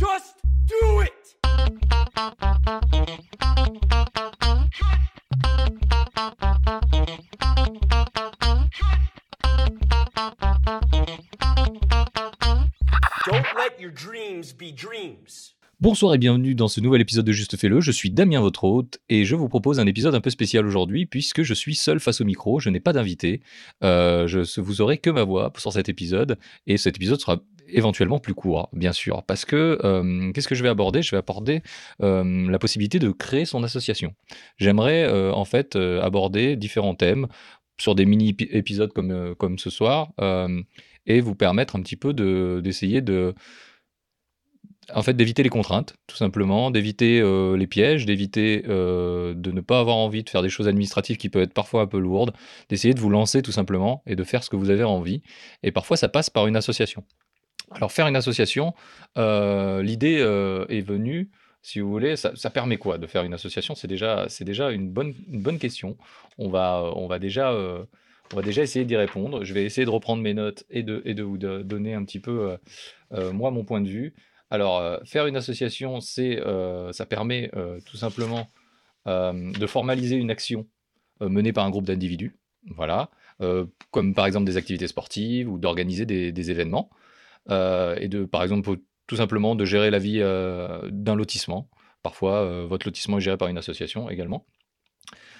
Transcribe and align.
Just 0.00 0.36
do 0.66 1.02
it! 1.02 1.12
Don't 13.26 13.44
let 13.54 13.78
your 13.78 13.90
dreams 13.92 14.54
be 14.54 14.72
dreams. 14.74 15.54
Bonsoir 15.82 16.14
et 16.14 16.18
bienvenue 16.18 16.54
dans 16.54 16.68
ce 16.68 16.80
nouvel 16.80 17.02
épisode 17.02 17.26
de 17.26 17.32
Juste 17.32 17.58
Fais-le. 17.58 17.80
Je 17.80 17.90
suis 17.90 18.10
Damien, 18.10 18.40
votre 18.40 18.64
hôte, 18.64 19.00
et 19.10 19.26
je 19.26 19.34
vous 19.34 19.48
propose 19.48 19.80
un 19.80 19.86
épisode 19.86 20.14
un 20.14 20.20
peu 20.20 20.30
spécial 20.30 20.66
aujourd'hui, 20.66 21.04
puisque 21.04 21.42
je 21.42 21.52
suis 21.52 21.74
seul 21.74 22.00
face 22.00 22.22
au 22.22 22.24
micro, 22.24 22.58
je 22.58 22.70
n'ai 22.70 22.80
pas 22.80 22.94
d'invité. 22.94 23.40
Euh, 23.82 24.26
je, 24.26 24.60
vous 24.60 24.80
aurez 24.80 24.96
que 24.96 25.10
ma 25.10 25.24
voix 25.24 25.52
sur 25.58 25.72
cet 25.72 25.90
épisode, 25.90 26.38
et 26.66 26.78
cet 26.78 26.96
épisode 26.96 27.20
sera 27.20 27.40
éventuellement 27.72 28.18
plus 28.18 28.34
court, 28.34 28.68
bien 28.72 28.92
sûr, 28.92 29.22
parce 29.24 29.44
que 29.44 29.78
euh, 29.84 30.32
qu'est-ce 30.32 30.48
que 30.48 30.54
je 30.54 30.62
vais 30.62 30.68
aborder? 30.68 31.02
Je 31.02 31.10
vais 31.12 31.18
aborder 31.18 31.62
euh, 32.02 32.50
la 32.50 32.58
possibilité 32.58 32.98
de 32.98 33.10
créer 33.10 33.44
son 33.44 33.62
association. 33.62 34.14
J'aimerais 34.58 35.04
euh, 35.04 35.32
en 35.32 35.44
fait 35.44 35.76
aborder 35.76 36.56
différents 36.56 36.94
thèmes 36.94 37.26
sur 37.80 37.94
des 37.94 38.04
mini-épisodes 38.04 38.92
comme, 38.92 39.34
comme 39.36 39.58
ce 39.58 39.70
soir, 39.70 40.12
et 41.06 41.20
vous 41.20 41.34
permettre 41.34 41.76
un 41.76 41.82
petit 41.82 41.96
peu 41.96 42.12
de- 42.12 42.60
d'essayer 42.62 43.00
de 43.00 43.34
en 44.92 45.02
fait, 45.02 45.14
d'éviter 45.14 45.42
les 45.42 45.50
contraintes, 45.50 45.94
tout 46.08 46.16
simplement, 46.16 46.70
d'éviter 46.70 47.22
les 47.56 47.66
pièges, 47.66 48.06
d'éviter 48.06 48.62
de 48.62 49.50
ne 49.52 49.60
pas 49.60 49.78
avoir 49.78 49.96
envie 49.96 50.24
de 50.24 50.28
faire 50.28 50.42
des 50.42 50.48
choses 50.48 50.68
administratives 50.68 51.16
qui 51.16 51.28
peuvent 51.28 51.42
être 51.42 51.54
parfois 51.54 51.82
un 51.82 51.86
peu 51.86 51.98
lourdes, 51.98 52.32
d'essayer 52.68 52.92
de 52.92 53.00
vous 53.00 53.10
lancer 53.10 53.40
tout 53.40 53.52
simplement 53.52 54.02
et 54.06 54.16
de 54.16 54.24
faire 54.24 54.42
ce 54.42 54.50
que 54.50 54.56
vous 54.56 54.68
avez 54.70 54.84
envie. 54.84 55.22
Et 55.62 55.70
parfois, 55.70 55.96
ça 55.96 56.08
passe 56.08 56.28
par 56.28 56.48
une 56.48 56.56
association. 56.56 57.04
Alors, 57.70 57.92
faire 57.92 58.06
une 58.06 58.16
association, 58.16 58.74
euh, 59.16 59.82
l'idée 59.82 60.18
euh, 60.20 60.66
est 60.68 60.80
venue, 60.80 61.30
si 61.62 61.80
vous 61.80 61.90
voulez, 61.90 62.16
ça, 62.16 62.32
permet 62.50 62.78
quoi 62.78 62.98
de 62.98 63.06
faire 63.06 63.22
une 63.22 63.34
association? 63.34 63.74
C'est 63.74 63.86
déjà, 63.86 64.26
déjà 64.40 64.70
une, 64.70 64.90
bonne, 64.90 65.14
une 65.28 65.42
bonne 65.42 65.58
question. 65.58 65.96
On 66.38 66.48
va, 66.48 66.90
on 66.96 67.06
va 67.06 67.18
déjà... 67.18 67.52
euh, 67.52 67.84
on 68.32 68.36
va 68.36 68.42
déjà 68.42 68.62
essayer 68.62 68.84
d'y 68.84 68.96
répondre. 68.96 69.42
Je 69.44 69.52
vais 69.52 69.64
essayer 69.64 69.84
de 69.84 69.90
reprendre 69.90 70.22
mes 70.22 70.34
notes 70.34 70.64
et 70.70 70.84
de, 70.84 71.02
et 71.04 71.14
de 71.14 71.24
vous 71.24 71.36
donner 71.36 71.94
un 71.94 72.04
petit 72.04 72.20
peu, 72.20 72.56
moi, 73.10 73.50
mon 73.50 73.64
point 73.64 73.80
de 73.80 73.88
vue. 73.88 74.14
Alors, 74.50 75.00
faire 75.04 75.26
une 75.26 75.34
association, 75.34 76.00
ça 76.00 77.06
permet 77.08 77.50
tout 77.86 77.96
simplement 77.96 78.48
de 79.04 79.66
formaliser 79.66 80.14
une 80.14 80.30
action 80.30 80.68
menée 81.20 81.52
par 81.52 81.64
un 81.64 81.70
groupe 81.70 81.86
d'individus, 81.86 82.38
voilà, 82.68 83.10
comme 83.90 84.14
par 84.14 84.26
exemple 84.26 84.46
des 84.46 84.56
activités 84.56 84.86
sportives 84.86 85.50
ou 85.50 85.58
d'organiser 85.58 86.06
des, 86.06 86.50
événements, 86.52 86.88
et 87.48 88.08
de, 88.08 88.24
par 88.24 88.42
exemple, 88.42 88.76
tout 89.06 89.16
simplement 89.16 89.56
de 89.56 89.64
gérer 89.64 89.90
la 89.90 89.98
vie 89.98 90.20
euh, 90.20 90.80
d'un 90.90 91.16
lotissement. 91.16 91.68
Parfois, 92.02 92.42
euh, 92.42 92.66
votre 92.68 92.86
lotissement 92.86 93.18
est 93.18 93.20
géré 93.20 93.36
par 93.36 93.48
une 93.48 93.58
association 93.58 94.08
également. 94.08 94.46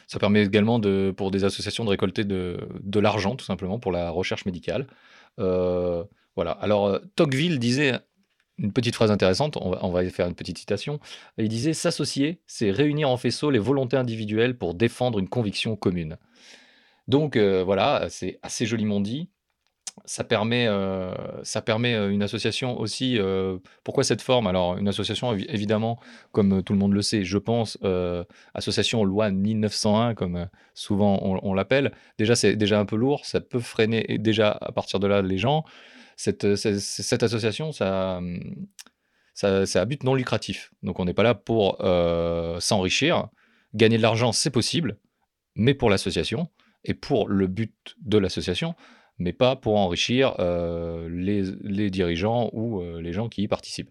Ça 0.08 0.18
permet 0.18 0.42
également 0.42 0.80
de, 0.80 1.14
pour 1.16 1.30
des 1.30 1.44
associations 1.44 1.84
de 1.84 1.90
récolter 1.90 2.24
de, 2.24 2.58
l'argent, 2.98 3.36
tout 3.36 3.44
simplement, 3.44 3.78
pour 3.78 3.92
la 3.92 4.10
recherche 4.10 4.44
médicale. 4.44 4.88
Euh, 5.38 6.02
voilà. 6.34 6.50
Alors, 6.50 6.88
euh, 6.88 6.98
Tocqueville 7.14 7.60
disait 7.60 7.96
une 8.58 8.72
petite 8.72 8.96
phrase 8.96 9.12
intéressante, 9.12 9.56
on 9.56 9.90
va, 9.90 10.10
faire 10.10 10.26
une 10.26 10.34
petite 10.34 10.58
citation. 10.58 10.98
Il 11.38 11.48
disait 11.48 11.72
S'associer, 11.72 12.40
c'est 12.48 12.72
réunir 12.72 13.08
en 13.08 13.16
faisceau 13.16 13.50
les 13.50 13.60
volontés 13.60 13.96
individuelles 13.96 14.58
pour 14.58 14.74
défendre 14.74 15.20
une 15.20 15.28
conviction 15.28 15.76
commune. 15.76 16.16
Donc 17.06 17.36
euh, 17.36 17.62
voilà, 17.62 18.06
c'est 18.10 18.40
assez 18.42 18.66
joliment 18.66 19.00
dit. 19.00 19.30
Ça 20.04 20.24
permet, 20.24 20.66
euh, 20.66 21.14
ça 21.42 21.62
permet 21.62 21.94
euh, 21.94 22.10
une 22.10 22.22
association 22.22 22.78
aussi. 22.78 23.18
euh, 23.18 23.58
pourquoi 23.84 24.04
cette 24.04 24.22
forme? 24.22 24.46
Alors, 24.46 24.76
une 24.78 24.88
association, 24.88 25.34
évi- 25.34 25.46
évidemment, 25.48 26.00
comme 26.32 26.62
tout 26.62 26.72
le 26.72 26.78
monde 26.78 26.92
le 26.92 27.02
sait, 27.02 27.24
je 27.24 27.38
pense, 27.38 27.78
association 28.54 29.04
loi 29.04 29.30
1901, 29.30 30.14
comme 30.14 30.48
souvent 30.74 31.18
on, 31.22 31.54
l'appelle, 31.54 31.92
déjà, 32.18 32.34
c'est 32.34 32.56
déjà 32.56 32.80
un 32.80 32.84
peu 32.84 32.96
lourd, 32.96 33.24
ça 33.24 33.40
peut 33.40 33.60
freiner 33.60 34.18
déjà 34.18 34.50
à 34.60 34.72
partir 34.72 35.00
de 35.00 35.06
là 35.06 35.22
les 35.22 35.38
gens. 35.38 35.64
Cette, 36.16 36.44
association, 36.44 37.72
ça, 37.72 38.18
hum, 38.18 38.66
ça, 39.34 39.66
c'est 39.66 39.78
à 39.78 39.84
but 39.84 40.02
non 40.04 40.14
lucratif. 40.14 40.72
Donc, 40.82 40.98
on 40.98 41.04
n'est 41.04 41.14
pas 41.14 41.22
là 41.22 41.34
pour 41.34 41.78
s'enrichir. 42.60 43.28
Gagner 43.74 43.98
de 43.98 44.02
l'argent, 44.02 44.32
c'est 44.32 44.50
possible, 44.50 44.98
mais 45.54 45.74
pour 45.74 45.90
l'association 45.90 46.48
et 46.84 46.94
pour 46.94 47.28
le 47.28 47.46
but 47.46 47.96
de 48.00 48.18
l'association, 48.18 48.74
mais 49.20 49.34
pas 49.34 49.54
pour 49.54 49.76
enrichir 49.76 50.34
euh, 50.40 51.08
les, 51.10 51.90
dirigeants 51.90 52.50
ou 52.52 52.80
euh, 52.80 53.00
les 53.00 53.12
gens 53.12 53.28
qui 53.28 53.42
y 53.42 53.48
participent. 53.48 53.90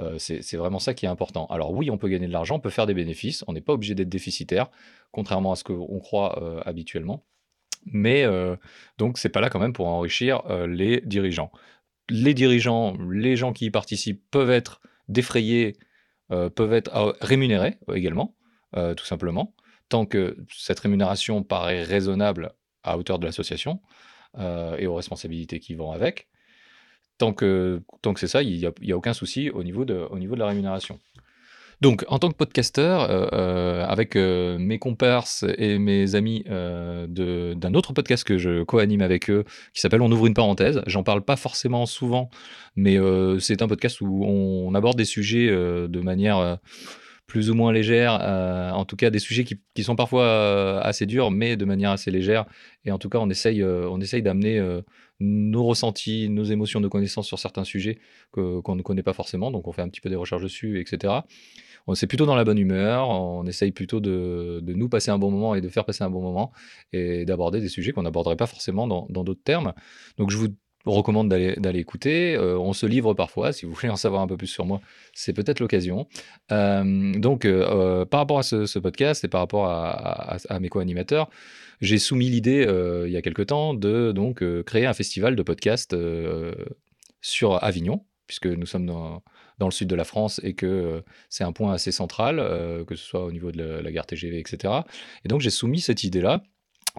Euh, 0.00 0.18
c'est 0.18 0.56
vraiment 0.56 0.80
ça 0.80 0.92
qui 0.92 1.06
est 1.06 1.08
important. 1.08 1.46
Alors 1.46 1.72
oui, 1.72 1.88
on 1.90 1.96
peut 1.96 2.08
gagner 2.08 2.26
de 2.26 2.32
l'argent, 2.32 2.56
on 2.56 2.60
peut 2.60 2.70
faire 2.70 2.86
des 2.86 2.94
bénéfices, 2.94 3.44
on 3.46 3.52
n'est 3.52 3.60
pas 3.60 3.72
obligé 3.72 3.94
d'être 3.94 4.08
déficitaire, 4.08 4.68
contrairement 5.12 5.52
à 5.52 5.56
ce 5.56 5.62
qu'on 5.62 6.00
croit 6.00 6.66
habituellement. 6.66 7.24
Mais 7.86 8.24
euh, 8.24 8.56
donc 8.98 9.18
c'est 9.18 9.28
pas 9.28 9.40
là 9.40 9.48
quand 9.48 9.60
même 9.60 9.72
pour 9.72 9.86
enrichir 9.86 10.42
les 10.66 11.00
dirigeants. 11.02 11.52
Les 12.10 12.34
dirigeants, 12.34 12.96
les 13.08 13.36
gens 13.36 13.52
qui 13.52 13.66
y 13.66 13.70
participent 13.70 14.24
peuvent 14.32 14.50
être 14.50 14.80
défrayés, 15.08 15.76
peuvent 16.28 16.72
être 16.72 17.16
rémunérés 17.20 17.78
également, 17.94 18.34
tout 18.72 19.04
simplement, 19.04 19.54
tant 19.88 20.04
que 20.06 20.36
cette 20.48 20.80
rémunération 20.80 21.44
paraît 21.44 21.82
raisonnable 21.82 22.52
à 22.82 22.98
hauteur 22.98 23.20
de 23.20 23.26
l'association 23.26 23.80
euh, 24.38 24.76
et 24.78 24.86
aux 24.86 24.94
responsabilités 24.94 25.60
qui 25.60 25.74
vont 25.74 25.92
avec. 25.92 26.28
Tant 27.18 27.32
que, 27.32 27.82
tant 28.02 28.12
que 28.12 28.20
c'est 28.20 28.26
ça, 28.26 28.42
il 28.42 28.58
n'y 28.58 28.92
a, 28.92 28.96
aucun 28.96 29.12
souci 29.12 29.50
au 29.50 29.62
niveau, 29.62 29.84
de, 29.84 29.94
au 30.10 30.18
niveau 30.18 30.34
de 30.34 30.40
la 30.40 30.48
rémunération. 30.48 30.98
Donc, 31.80 32.04
en 32.08 32.18
tant 32.18 32.30
que 32.30 32.36
podcasteur, 32.36 33.10
euh, 33.10 33.26
euh, 33.32 33.84
avec 33.86 34.16
mes 34.16 34.78
comparses 34.78 35.44
et 35.58 35.78
mes 35.78 36.14
amis 36.14 36.44
euh, 36.48 37.06
d'un 37.54 37.74
autre 37.74 37.92
podcast 37.92 38.24
que 38.24 38.38
je 38.38 38.62
co-anime 38.62 39.02
avec 39.02 39.28
eux, 39.30 39.44
qui 39.72 39.80
s'appelle 39.80 40.02
On 40.02 40.10
ouvre 40.10 40.26
une 40.26 40.34
parenthèse, 40.34 40.82
j'en 40.86 41.02
parle 41.02 41.22
pas 41.22 41.36
forcément 41.36 41.86
souvent, 41.86 42.30
mais 42.76 42.98
c'est 43.38 43.62
un 43.62 43.68
podcast 43.68 44.00
où 44.00 44.24
on 44.24 44.74
aborde 44.74 44.96
des 44.96 45.04
sujets 45.04 45.48
de 45.48 46.00
manière 46.00 46.58
plus 47.26 47.50
ou 47.50 47.54
moins 47.54 47.72
légère, 47.72 48.18
euh, 48.20 48.70
en 48.70 48.84
tout 48.84 48.96
cas 48.96 49.10
des 49.10 49.18
sujets 49.18 49.44
qui, 49.44 49.82
sont 49.82 49.96
parfois 49.96 50.24
euh, 50.24 50.80
assez 50.82 51.06
durs, 51.06 51.30
mais 51.30 51.56
de 51.56 51.64
manière 51.64 51.90
assez 51.90 52.10
légère. 52.10 52.44
Et 52.84 52.92
en 52.92 52.98
tout 52.98 53.08
cas, 53.08 53.18
on 53.18 53.30
essaye, 53.30 53.62
euh, 53.62 54.20
d'amener 54.20 54.62
nos 55.20 55.64
ressentis, 55.64 56.28
nos 56.28 56.44
émotions, 56.44 56.80
nos 56.80 56.90
connaissances 56.90 57.26
sur 57.26 57.38
certains 57.38 57.64
sujets 57.64 57.98
qu'on 58.32 58.74
ne 58.74 58.82
connaît 58.82 59.02
pas 59.02 59.14
forcément. 59.14 59.50
Donc, 59.50 59.66
on 59.68 59.72
fait 59.72 59.82
un 59.82 59.88
petit 59.88 60.00
peu 60.00 60.10
des 60.10 60.16
recherches 60.16 60.42
dessus, 60.42 60.80
etc. 60.80 61.14
On 61.86 61.94
c'est 61.94 62.06
plutôt 62.06 62.26
dans 62.26 62.34
la 62.34 62.44
bonne 62.44 62.58
humeur, 62.58 63.10
on 63.10 63.44
essaye 63.46 63.70
plutôt 63.70 64.00
de, 64.00 64.60
de 64.62 64.72
nous 64.72 64.88
passer 64.88 65.10
un 65.10 65.18
bon 65.18 65.30
moment 65.30 65.54
et 65.54 65.60
de 65.60 65.68
faire 65.68 65.84
passer 65.84 66.02
un 66.02 66.10
bon 66.10 66.22
moment 66.22 66.50
et 66.92 67.26
d'aborder 67.26 67.60
des 67.60 67.68
sujets 67.68 67.92
qu'on 67.92 68.02
n'aborderait 68.02 68.36
pas 68.36 68.46
forcément 68.46 68.86
dans 68.86 69.24
d'autres 69.24 69.42
termes. 69.44 69.74
Donc, 70.18 70.30
je 70.30 70.36
vous 70.38 70.48
recommande 70.92 71.28
d'aller 71.28 71.78
écouter. 71.78 72.34
Euh, 72.36 72.58
on 72.58 72.72
se 72.72 72.86
livre 72.86 73.14
parfois. 73.14 73.52
Si 73.52 73.66
vous 73.66 73.72
voulez 73.72 73.88
en 73.88 73.96
savoir 73.96 74.22
un 74.22 74.26
peu 74.26 74.36
plus 74.36 74.46
sur 74.46 74.66
moi, 74.66 74.80
c'est 75.12 75.32
peut-être 75.32 75.60
l'occasion. 75.60 76.06
Euh, 76.52 77.12
donc, 77.18 77.44
euh, 77.44 78.04
par 78.04 78.20
rapport 78.20 78.38
à 78.38 78.42
ce, 78.42 78.78
podcast 78.78 79.24
et 79.24 79.28
par 79.28 79.40
rapport 79.40 79.66
à, 79.66 80.58
mes 80.60 80.68
co-animateurs, 80.68 81.30
j'ai 81.80 81.98
soumis 81.98 82.28
l'idée 82.28 82.66
il 83.06 83.12
y 83.12 83.16
a 83.16 83.22
quelque 83.22 83.42
temps 83.42 83.74
de 83.74 84.12
donc 84.12 84.42
créer 84.64 84.86
un 84.86 84.94
festival 84.94 85.36
de 85.36 85.42
podcasts 85.42 85.96
sur 87.20 87.62
Avignon, 87.64 88.04
puisque 88.26 88.46
nous 88.46 88.66
sommes 88.66 88.86
dans, 88.86 89.22
le 89.60 89.70
sud 89.70 89.88
de 89.88 89.94
la 89.94 90.04
France 90.04 90.40
et 90.44 90.54
que 90.54 91.02
c'est 91.30 91.44
un 91.44 91.52
point 91.52 91.72
assez 91.72 91.92
central, 91.92 92.36
que 92.86 92.94
ce 92.94 93.04
soit 93.04 93.24
au 93.24 93.32
niveau 93.32 93.52
de 93.52 93.62
la, 93.62 93.82
la 93.82 93.92
gare 93.92 94.06
TGV, 94.06 94.38
etc. 94.38 94.72
Et 95.24 95.28
donc 95.28 95.40
j'ai 95.40 95.50
soumis 95.50 95.80
cette 95.80 96.04
idée-là. 96.04 96.42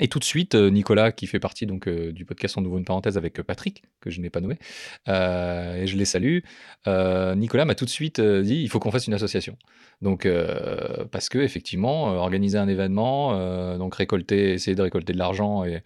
Et 0.02 0.10
tout 0.10 0.20
de 0.20 0.26
suite, 0.26 0.56
euh, 0.56 0.70
Nicolas, 0.70 1.14
qui 1.14 1.26
fait 1.26 1.40
partie 1.40 1.66
donc 1.66 1.88
euh, 1.88 2.12
du 2.12 2.26
podcast 2.26 2.58
On 2.58 2.66
ouvre 2.66 2.78
une 2.78 2.84
parenthèse 2.84 3.18
avec 3.18 3.40
euh, 3.40 3.44
Patrick, 3.44 3.84
que 4.02 4.10
je 4.10 4.20
n'ai 4.20 4.30
pas 4.30 4.42
nommé, 4.42 4.56
et 5.08 5.88
je 5.88 5.96
les 5.96 6.06
salue. 6.06 6.40
Nicolas 6.86 7.66
m'a 7.66 7.76
tout 7.76 7.86
de 7.86 7.90
suite 7.90 8.20
dit 8.20 8.62
il 8.62 8.70
faut 8.70 8.80
qu'on 8.80 8.92
fasse 8.92 9.08
une 9.08 9.14
association. 9.14 9.58
Donc 10.02 10.28
parce 11.12 11.30
que 11.30 11.40
effectivement, 11.40 12.08
organiser 12.08 12.58
un 12.58 12.68
événement, 12.68 13.78
donc 13.78 13.96
récolter, 13.96 14.54
essayer 14.54 14.76
de 14.76 14.82
récolter 14.82 15.14
de 15.14 15.18
l'argent 15.18 15.64
et, 15.64 15.82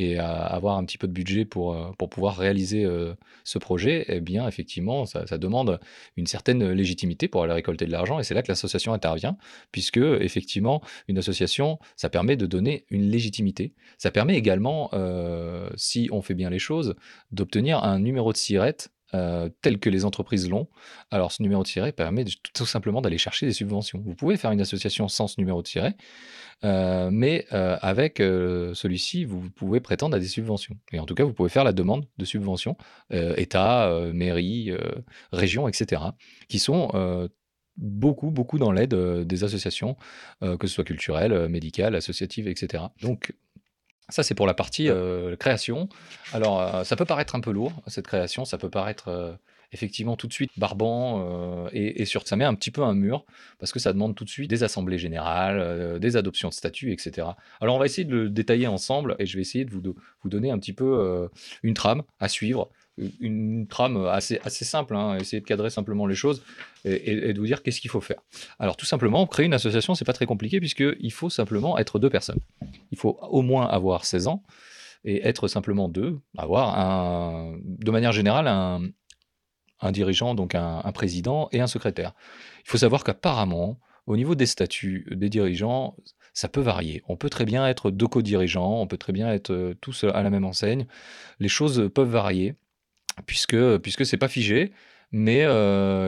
et 0.00 0.18
à 0.18 0.30
avoir 0.30 0.76
un 0.78 0.84
petit 0.84 0.98
peu 0.98 1.06
de 1.06 1.12
budget 1.12 1.44
pour, 1.44 1.74
euh, 1.74 1.90
pour 1.98 2.08
pouvoir 2.08 2.36
réaliser 2.36 2.84
euh, 2.84 3.14
ce 3.44 3.58
projet, 3.58 4.04
eh 4.08 4.20
bien, 4.20 4.48
effectivement, 4.48 5.04
ça, 5.04 5.38
demande 5.38 5.78
une 6.16 6.26
certaine 6.26 6.70
légitimité 6.70 7.28
pour 7.28 7.42
aller 7.42 7.52
récolter 7.52 7.86
de 7.86 7.92
l'argent. 7.92 8.18
Et 8.18 8.24
c'est 8.24 8.34
là 8.34 8.42
que 8.42 8.48
l'association 8.48 8.92
intervient, 8.92 9.36
puisque, 9.72 9.98
effectivement, 9.98 10.82
une 11.08 11.18
association, 11.18 11.78
ça 11.96 12.08
permet 12.08 12.36
de 12.36 12.46
donner 12.46 12.84
une 12.90 13.10
légitimité. 13.10 13.74
Ça 13.98 14.10
permet 14.10 14.36
également, 14.36 14.90
euh, 14.94 15.68
si 15.76 16.08
on 16.12 16.22
fait 16.22 16.34
bien 16.34 16.50
les 16.50 16.58
choses, 16.58 16.94
d'obtenir 17.30 17.84
un 17.84 17.98
numéro 17.98 18.32
de 18.32 18.38
SIRET 18.38 18.88
euh, 19.14 19.48
tel 19.62 19.78
que 19.78 19.90
les 19.90 20.04
entreprises 20.04 20.48
l'ont, 20.48 20.68
alors 21.10 21.32
ce 21.32 21.42
numéro 21.42 21.62
de 21.62 21.68
siret 21.68 21.92
permet 21.92 22.24
tout 22.54 22.66
simplement 22.66 23.00
d'aller 23.00 23.18
chercher 23.18 23.46
des 23.46 23.52
subventions. 23.52 24.00
Vous 24.04 24.14
pouvez 24.14 24.36
faire 24.36 24.52
une 24.52 24.60
association 24.60 25.08
sans 25.08 25.26
ce 25.26 25.40
numéro 25.40 25.62
de 25.62 25.66
siret, 25.66 25.96
euh, 26.64 27.10
mais 27.12 27.46
euh, 27.52 27.76
avec 27.80 28.18
celui-ci, 28.18 29.24
vous 29.24 29.50
pouvez 29.50 29.80
prétendre 29.80 30.16
à 30.16 30.20
des 30.20 30.28
subventions. 30.28 30.76
Et 30.92 31.00
en 31.00 31.06
tout 31.06 31.14
cas, 31.14 31.24
vous 31.24 31.32
pouvez 31.32 31.48
faire 31.48 31.64
la 31.64 31.72
demande 31.72 32.06
de 32.18 32.24
subventions, 32.24 32.76
État, 33.10 33.90
mairie, 34.12 34.72
région, 35.32 35.66
etc., 35.66 36.02
qui 36.48 36.58
sont 36.58 37.28
beaucoup, 37.76 38.30
beaucoup 38.30 38.58
dans 38.58 38.72
l'aide 38.72 38.94
des 38.94 39.44
associations, 39.44 39.96
que 40.40 40.66
ce 40.66 40.74
soit 40.74 40.84
culturelles, 40.84 41.48
médicales, 41.48 41.96
associatives, 41.96 42.46
etc. 42.46 42.84
Donc, 43.02 43.32
ça, 44.10 44.22
c'est 44.22 44.34
pour 44.34 44.46
la 44.46 44.54
partie 44.54 44.88
création. 45.38 45.88
Alors, 46.32 46.84
ça 46.84 46.96
peut 46.96 47.04
paraître 47.04 47.34
un 47.34 47.40
peu 47.40 47.50
lourd, 47.50 47.72
cette 47.86 48.06
création. 48.06 48.44
Ça 48.44 48.58
peut 48.58 48.70
paraître 48.70 49.38
effectivement 49.72 50.16
tout 50.16 50.26
de 50.26 50.32
suite 50.32 50.50
barbant 50.56 51.68
et, 51.72 52.04
sur, 52.04 52.26
ça 52.26 52.36
met 52.36 52.44
un 52.44 52.54
petit 52.54 52.70
peu 52.70 52.82
un 52.82 52.94
mur 52.94 53.24
parce 53.58 53.72
que 53.72 53.78
ça 53.78 53.92
demande 53.92 54.16
tout 54.16 54.24
de 54.24 54.30
suite 54.30 54.50
des 54.50 54.64
assemblées 54.64 54.98
générales, 54.98 55.98
des 56.00 56.16
adoptions 56.16 56.48
de 56.48 56.54
statuts, 56.54 56.92
etc. 56.92 57.28
Alors, 57.60 57.76
on 57.76 57.78
va 57.78 57.86
essayer 57.86 58.04
de 58.04 58.14
le 58.14 58.28
détailler 58.28 58.66
ensemble 58.66 59.16
et 59.18 59.26
je 59.26 59.36
vais 59.36 59.42
essayer 59.42 59.64
de 59.64 59.70
vous, 59.70 59.82
vous 60.22 60.28
donner 60.28 60.50
un 60.50 60.58
petit 60.58 60.72
peu 60.72 61.28
une 61.62 61.74
trame 61.74 62.02
à 62.18 62.28
suivre 62.28 62.68
une 63.20 63.66
trame 63.66 64.06
assez, 64.06 64.40
assez 64.44 64.64
simple, 64.64 64.96
hein, 64.96 65.16
essayer 65.18 65.40
de 65.40 65.46
cadrer 65.46 65.70
simplement 65.70 66.06
les 66.06 66.14
choses 66.14 66.42
et, 66.84 67.32
de 67.32 67.38
vous 67.38 67.46
dire 67.46 67.62
qu'est-ce 67.62 67.80
qu'il 67.80 67.90
faut 67.90 68.00
faire. 68.00 68.20
Alors 68.58 68.76
tout 68.76 68.86
simplement, 68.86 69.26
créer 69.26 69.46
une 69.46 69.54
association, 69.54 69.94
c'est 69.94 70.04
pas 70.04 70.12
très 70.12 70.26
compliqué 70.26 70.60
puisqu'il 70.60 71.12
faut 71.12 71.30
simplement 71.30 71.78
être 71.78 71.98
deux 71.98 72.10
personnes. 72.10 72.40
Il 72.90 72.98
faut 72.98 73.18
au 73.22 73.42
moins 73.42 73.66
avoir 73.66 74.04
16 74.04 74.28
ans 74.28 74.42
et 75.04 75.26
être 75.26 75.48
simplement 75.48 75.88
deux, 75.88 76.18
avoir 76.36 76.78
un, 76.78 77.56
de 77.64 77.90
manière 77.90 78.12
générale 78.12 78.48
un, 78.48 78.82
un 79.80 79.92
dirigeant, 79.92 80.34
donc 80.34 80.54
un, 80.54 80.82
un, 80.84 80.92
président 80.92 81.48
et 81.52 81.60
un 81.60 81.66
secrétaire. 81.66 82.12
Il 82.64 82.68
faut 82.68 82.78
savoir 82.78 83.02
qu'apparemment, 83.04 83.78
au 84.06 84.16
niveau 84.16 84.34
des 84.34 84.46
statuts 84.46 85.06
des 85.10 85.30
dirigeants, 85.30 85.96
ça 86.34 86.48
peut 86.48 86.60
varier. 86.60 87.02
On 87.08 87.16
peut 87.16 87.30
très 87.30 87.44
bien 87.44 87.66
être 87.66 87.90
deux 87.90 88.06
co-dirigeants, 88.06 88.80
on 88.80 88.86
peut 88.86 88.98
très 88.98 89.12
bien 89.12 89.30
être 89.32 89.74
tous 89.80 90.04
à 90.04 90.22
la 90.22 90.30
même 90.30 90.44
enseigne. 90.44 90.86
Les 91.38 91.48
choses 91.48 91.90
peuvent 91.94 92.10
varier 92.10 92.56
puisque 93.26 93.78
puisque 93.78 94.06
c'est 94.06 94.16
pas 94.16 94.28
figé, 94.28 94.72
mais 95.12 95.40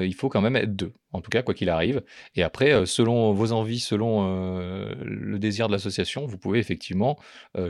il 0.04 0.14
faut 0.14 0.28
quand 0.28 0.40
même 0.40 0.56
être 0.56 0.76
deux, 0.76 0.92
en 1.12 1.20
tout 1.20 1.30
cas 1.30 1.42
quoi 1.42 1.54
qu'il 1.54 1.68
arrive. 1.70 2.02
Et 2.36 2.42
après, 2.42 2.86
selon 2.86 3.32
vos 3.32 3.52
envies, 3.52 3.80
selon 3.80 4.94
le 5.04 5.38
désir 5.38 5.66
de 5.66 5.72
l'association, 5.72 6.26
vous 6.26 6.38
pouvez 6.38 6.58
effectivement 6.58 7.18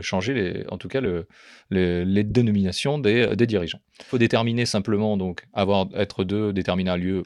changer 0.01 0.33
les, 0.33 0.65
en 0.69 0.77
tout 0.77 0.87
cas 0.87 1.01
le, 1.01 1.27
les, 1.71 2.23
dénominations 2.23 2.99
des, 2.99 3.35
des 3.35 3.47
dirigeants. 3.47 3.81
Il 3.99 4.05
faut 4.05 4.17
déterminer 4.19 4.65
simplement 4.65 5.17
donc 5.17 5.45
avoir 5.53 5.87
être 5.95 6.23
deux, 6.23 6.53
déterminer 6.53 6.91
un 6.91 6.97
lieu 6.97 7.23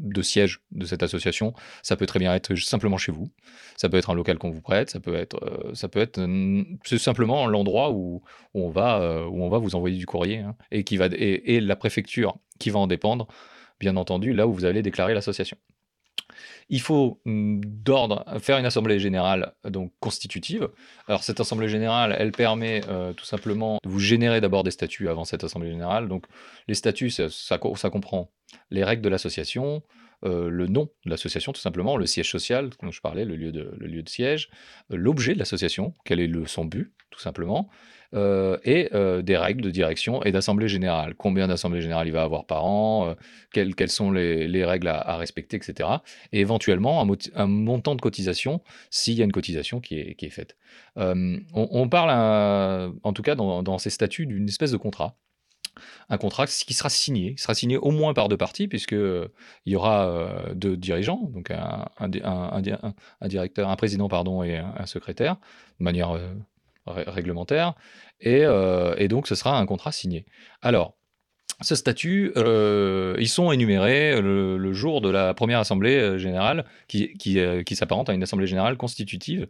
de 0.00 0.22
siège 0.22 0.60
de 0.72 0.86
cette 0.86 1.02
association. 1.02 1.54
Ça 1.82 1.96
peut 1.96 2.06
très 2.06 2.18
bien 2.18 2.34
être 2.34 2.54
simplement 2.56 2.96
chez 2.96 3.12
vous. 3.12 3.30
Ça 3.76 3.88
peut 3.88 3.96
être 3.96 4.10
un 4.10 4.14
local 4.14 4.38
qu'on 4.38 4.50
vous 4.50 4.60
prête. 4.60 4.90
Ça 4.90 5.00
peut 5.00 5.14
être, 5.14 5.42
euh, 5.44 5.74
ça 5.74 5.88
peut 5.88 6.00
être 6.00 6.20
c'est 6.84 6.98
simplement 6.98 7.46
l'endroit 7.46 7.90
où, 7.92 8.22
on 8.54 8.70
va, 8.70 9.00
euh, 9.00 9.24
où 9.26 9.42
on 9.42 9.48
va 9.48 9.58
vous 9.58 9.74
envoyer 9.74 9.96
du 9.96 10.06
courrier 10.06 10.38
hein, 10.38 10.56
et 10.70 10.84
qui 10.84 10.96
va 10.96 11.06
et, 11.12 11.60
la 11.60 11.76
préfecture 11.76 12.36
qui 12.58 12.70
va 12.70 12.78
en 12.78 12.86
dépendre, 12.86 13.28
bien 13.78 13.96
entendu, 13.96 14.32
là 14.32 14.46
où 14.46 14.52
vous 14.52 14.64
allez 14.64 14.82
déclarer 14.82 15.14
l'association. 15.14 15.56
Il 16.68 16.80
faut 16.80 17.20
mm, 17.24 17.60
d'ordre 17.64 18.24
faire 18.40 18.58
une 18.58 18.66
assemblée 18.66 18.98
générale 18.98 19.54
donc 19.64 19.92
constitutive. 20.00 20.68
Alors 21.08 21.22
cette 21.22 21.40
assemblée 21.40 21.68
générale, 21.68 22.14
elle 22.18 22.32
permet 22.32 22.82
euh, 22.88 23.12
tout 23.12 23.24
simplement 23.24 23.78
de 23.82 23.88
vous 23.88 23.98
générer 23.98 24.40
d'abord 24.40 24.64
des 24.64 24.70
statuts 24.70 25.08
avant 25.08 25.24
cette 25.24 25.44
assemblée 25.44 25.70
générale. 25.70 26.08
Donc 26.08 26.24
les 26.68 26.74
statuts, 26.74 27.10
ça, 27.10 27.28
ça, 27.30 27.58
comprend 27.58 28.30
les 28.70 28.84
règles 28.84 29.02
de 29.02 29.08
l'association, 29.08 29.82
le 30.22 30.66
nom 30.66 30.90
de 31.04 31.10
l'association 31.10 31.52
tout 31.52 31.60
simplement, 31.60 31.96
le 31.96 32.06
siège 32.06 32.30
social 32.30 32.70
dont 32.82 32.90
je 32.90 33.00
parlais, 33.00 33.24
le 33.24 33.36
lieu 33.36 33.52
de, 33.52 33.74
le 33.78 33.86
lieu 33.86 34.02
de 34.02 34.08
siège, 34.08 34.50
euh, 34.92 34.96
l'objet 34.96 35.34
de 35.34 35.38
l'association, 35.38 35.94
quel 36.04 36.20
est 36.20 36.26
le, 36.26 36.46
son 36.46 36.64
but 36.64 36.92
tout 37.10 37.20
simplement, 37.20 37.68
euh, 38.14 38.58
et 38.64 38.88
euh, 38.94 39.22
des 39.22 39.36
règles 39.36 39.62
de 39.62 39.70
direction 39.70 40.22
et 40.22 40.32
d'assemblée 40.32 40.68
générale. 40.68 41.14
Combien 41.16 41.48
d'assemblées 41.48 41.80
générales 41.80 42.06
il 42.06 42.12
va 42.12 42.22
avoir 42.22 42.44
par 42.46 42.64
an, 42.64 43.08
euh, 43.08 43.14
quelles, 43.52 43.74
quelles, 43.74 43.90
sont 43.90 44.10
les, 44.10 44.48
les 44.48 44.64
règles 44.64 44.88
à, 44.88 45.16
respecter, 45.16 45.56
etc. 45.56 45.88
Et 46.32 46.40
éventuellement 46.40 47.00
un, 47.34 47.46
montant 47.46 47.94
de 47.94 48.00
cotisation 48.00 48.62
s'il 48.90 49.14
y 49.14 49.22
a 49.22 49.24
une 49.24 49.32
cotisation 49.32 49.80
qui 49.80 49.98
est, 49.98 50.14
qui 50.14 50.26
est 50.26 50.30
faite. 50.30 50.56
On, 50.96 51.40
on, 51.52 51.88
parle, 51.88 52.10
en 53.02 53.12
tout 53.12 53.22
cas 53.22 53.34
dans, 53.34 53.62
dans 53.62 53.78
ces 53.78 53.90
statuts, 53.90 54.26
d'une 54.26 54.48
espèce 54.48 54.72
de 54.72 54.76
contrat 54.76 55.16
un 56.08 56.18
contrat 56.18 56.46
qui 56.46 56.74
sera 56.74 56.88
signé, 56.88 57.34
qui 57.34 57.42
sera 57.42 57.54
signé 57.54 57.76
au 57.76 57.90
moins 57.90 58.14
par 58.14 58.28
deux 58.28 58.36
parties, 58.36 58.68
puisque 58.68 58.92
il 58.92 59.72
y 59.72 59.76
aura 59.76 60.44
deux 60.54 60.76
dirigeants, 60.76 61.30
donc 61.32 61.50
un, 61.50 62.60
directeur, 63.28 63.68
un 63.68 63.76
président 63.76 64.08
pardon, 64.08 64.42
et 64.42 64.56
un, 64.56 64.86
secrétaire, 64.86 65.36
de 65.78 65.84
manière 65.84 66.18
réglementaire, 66.86 67.74
euh, 68.26 68.94
et, 68.98 69.08
donc 69.08 69.26
ce 69.26 69.34
sera 69.34 69.58
un 69.58 69.66
contrat 69.66 69.92
signé. 69.92 70.26
Alors, 70.62 70.96
ce 71.62 71.74
statut, 71.74 72.32
euh, 72.36 73.16
ils 73.18 73.28
sont 73.28 73.52
énumérés 73.52 74.20
le, 74.20 74.72
jour 74.72 75.00
de 75.00 75.10
la 75.10 75.34
première 75.34 75.58
assemblée 75.58 75.96
euh, 75.96 76.18
générale, 76.18 76.64
qui, 76.88 77.14
s'apparente 77.72 78.08
à 78.08 78.14
une 78.14 78.22
assemblée 78.22 78.46
générale 78.46 78.76
constitutive, 78.76 79.46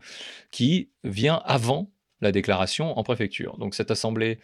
qui 0.50 0.90
vient 1.04 1.40
avant 1.44 1.90
la 2.20 2.32
déclaration 2.32 2.98
en 2.98 3.02
préfecture. 3.02 3.56
Donc 3.58 3.74
cette 3.74 3.90
assemblée, 3.90 4.40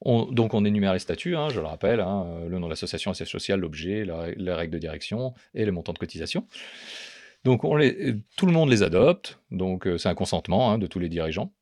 on, 0.00 0.26
donc 0.26 0.54
on 0.54 0.64
énumère 0.64 0.92
les 0.92 0.98
statuts, 0.98 1.36
hein, 1.36 1.48
je 1.48 1.60
le 1.60 1.66
rappelle, 1.66 2.00
hein, 2.00 2.26
le 2.48 2.58
nom 2.58 2.66
de 2.66 2.70
l'association, 2.70 3.14
siège 3.14 3.30
social, 3.30 3.60
l'objet, 3.60 4.04
les 4.36 4.52
règles 4.52 4.72
de 4.72 4.78
direction 4.78 5.34
et 5.54 5.64
le 5.64 5.72
montant 5.72 5.92
de 5.92 5.98
cotisation. 5.98 6.46
Donc 7.44 7.64
on 7.64 7.76
les, 7.76 8.16
tout 8.36 8.46
le 8.46 8.52
monde 8.52 8.70
les 8.70 8.82
adopte, 8.82 9.40
donc 9.50 9.88
c'est 9.96 10.08
un 10.08 10.14
consentement 10.14 10.70
hein, 10.70 10.78
de 10.78 10.86
tous 10.86 10.98
les 10.98 11.08
dirigeants. 11.08 11.52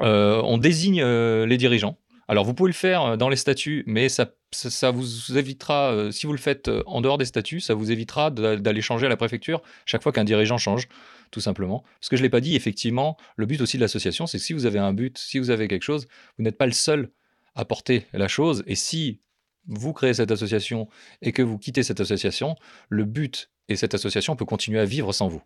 Euh, 0.00 0.40
on 0.44 0.58
désigne 0.58 1.02
euh, 1.02 1.46
les 1.46 1.56
dirigeants. 1.56 1.98
Alors 2.28 2.44
vous 2.44 2.54
pouvez 2.54 2.70
le 2.70 2.74
faire 2.74 3.02
euh, 3.02 3.16
dans 3.16 3.28
les 3.28 3.36
statuts, 3.36 3.84
mais 3.86 4.08
ça, 4.08 4.30
ça, 4.52 4.90
vous 4.90 5.36
évitera, 5.36 6.10
si 6.10 6.26
vous 6.26 6.32
le 6.32 6.38
faites 6.38 6.70
en 6.86 7.00
dehors 7.00 7.18
des 7.18 7.24
statuts, 7.24 7.60
ça 7.60 7.74
vous 7.74 7.90
évitera 7.90 8.30
d'aller 8.30 8.80
changer 8.80 9.06
à 9.06 9.08
la 9.08 9.16
préfecture 9.16 9.62
chaque 9.86 10.02
fois 10.02 10.12
qu'un 10.12 10.24
dirigeant 10.24 10.58
change, 10.58 10.88
tout 11.30 11.40
simplement. 11.40 11.84
Parce 12.00 12.08
que 12.08 12.16
je 12.16 12.22
ne 12.22 12.26
l'ai 12.26 12.30
pas 12.30 12.40
dit, 12.40 12.54
effectivement, 12.56 13.16
le 13.36 13.46
but 13.46 13.60
aussi 13.60 13.76
de 13.76 13.82
l'association, 13.82 14.26
c'est 14.26 14.38
que 14.38 14.44
si 14.44 14.52
vous 14.52 14.66
avez 14.66 14.78
un 14.78 14.92
but, 14.92 15.18
si 15.18 15.38
vous 15.38 15.50
avez 15.50 15.68
quelque 15.68 15.82
chose, 15.82 16.06
vous 16.38 16.44
n'êtes 16.44 16.58
pas 16.58 16.66
le 16.66 16.72
seul 16.72 17.10
à 17.54 17.64
porter 17.64 18.06
la 18.12 18.28
chose. 18.28 18.62
Et 18.66 18.74
si 18.74 19.20
vous 19.66 19.92
créez 19.92 20.14
cette 20.14 20.30
association 20.30 20.88
et 21.20 21.32
que 21.32 21.42
vous 21.42 21.58
quittez 21.58 21.82
cette 21.82 22.00
association, 22.00 22.56
le 22.88 23.04
but 23.04 23.50
et 23.68 23.76
cette 23.76 23.94
association 23.94 24.36
peut 24.36 24.44
continuer 24.44 24.80
à 24.80 24.84
vivre 24.84 25.12
sans 25.12 25.28
vous. 25.28 25.42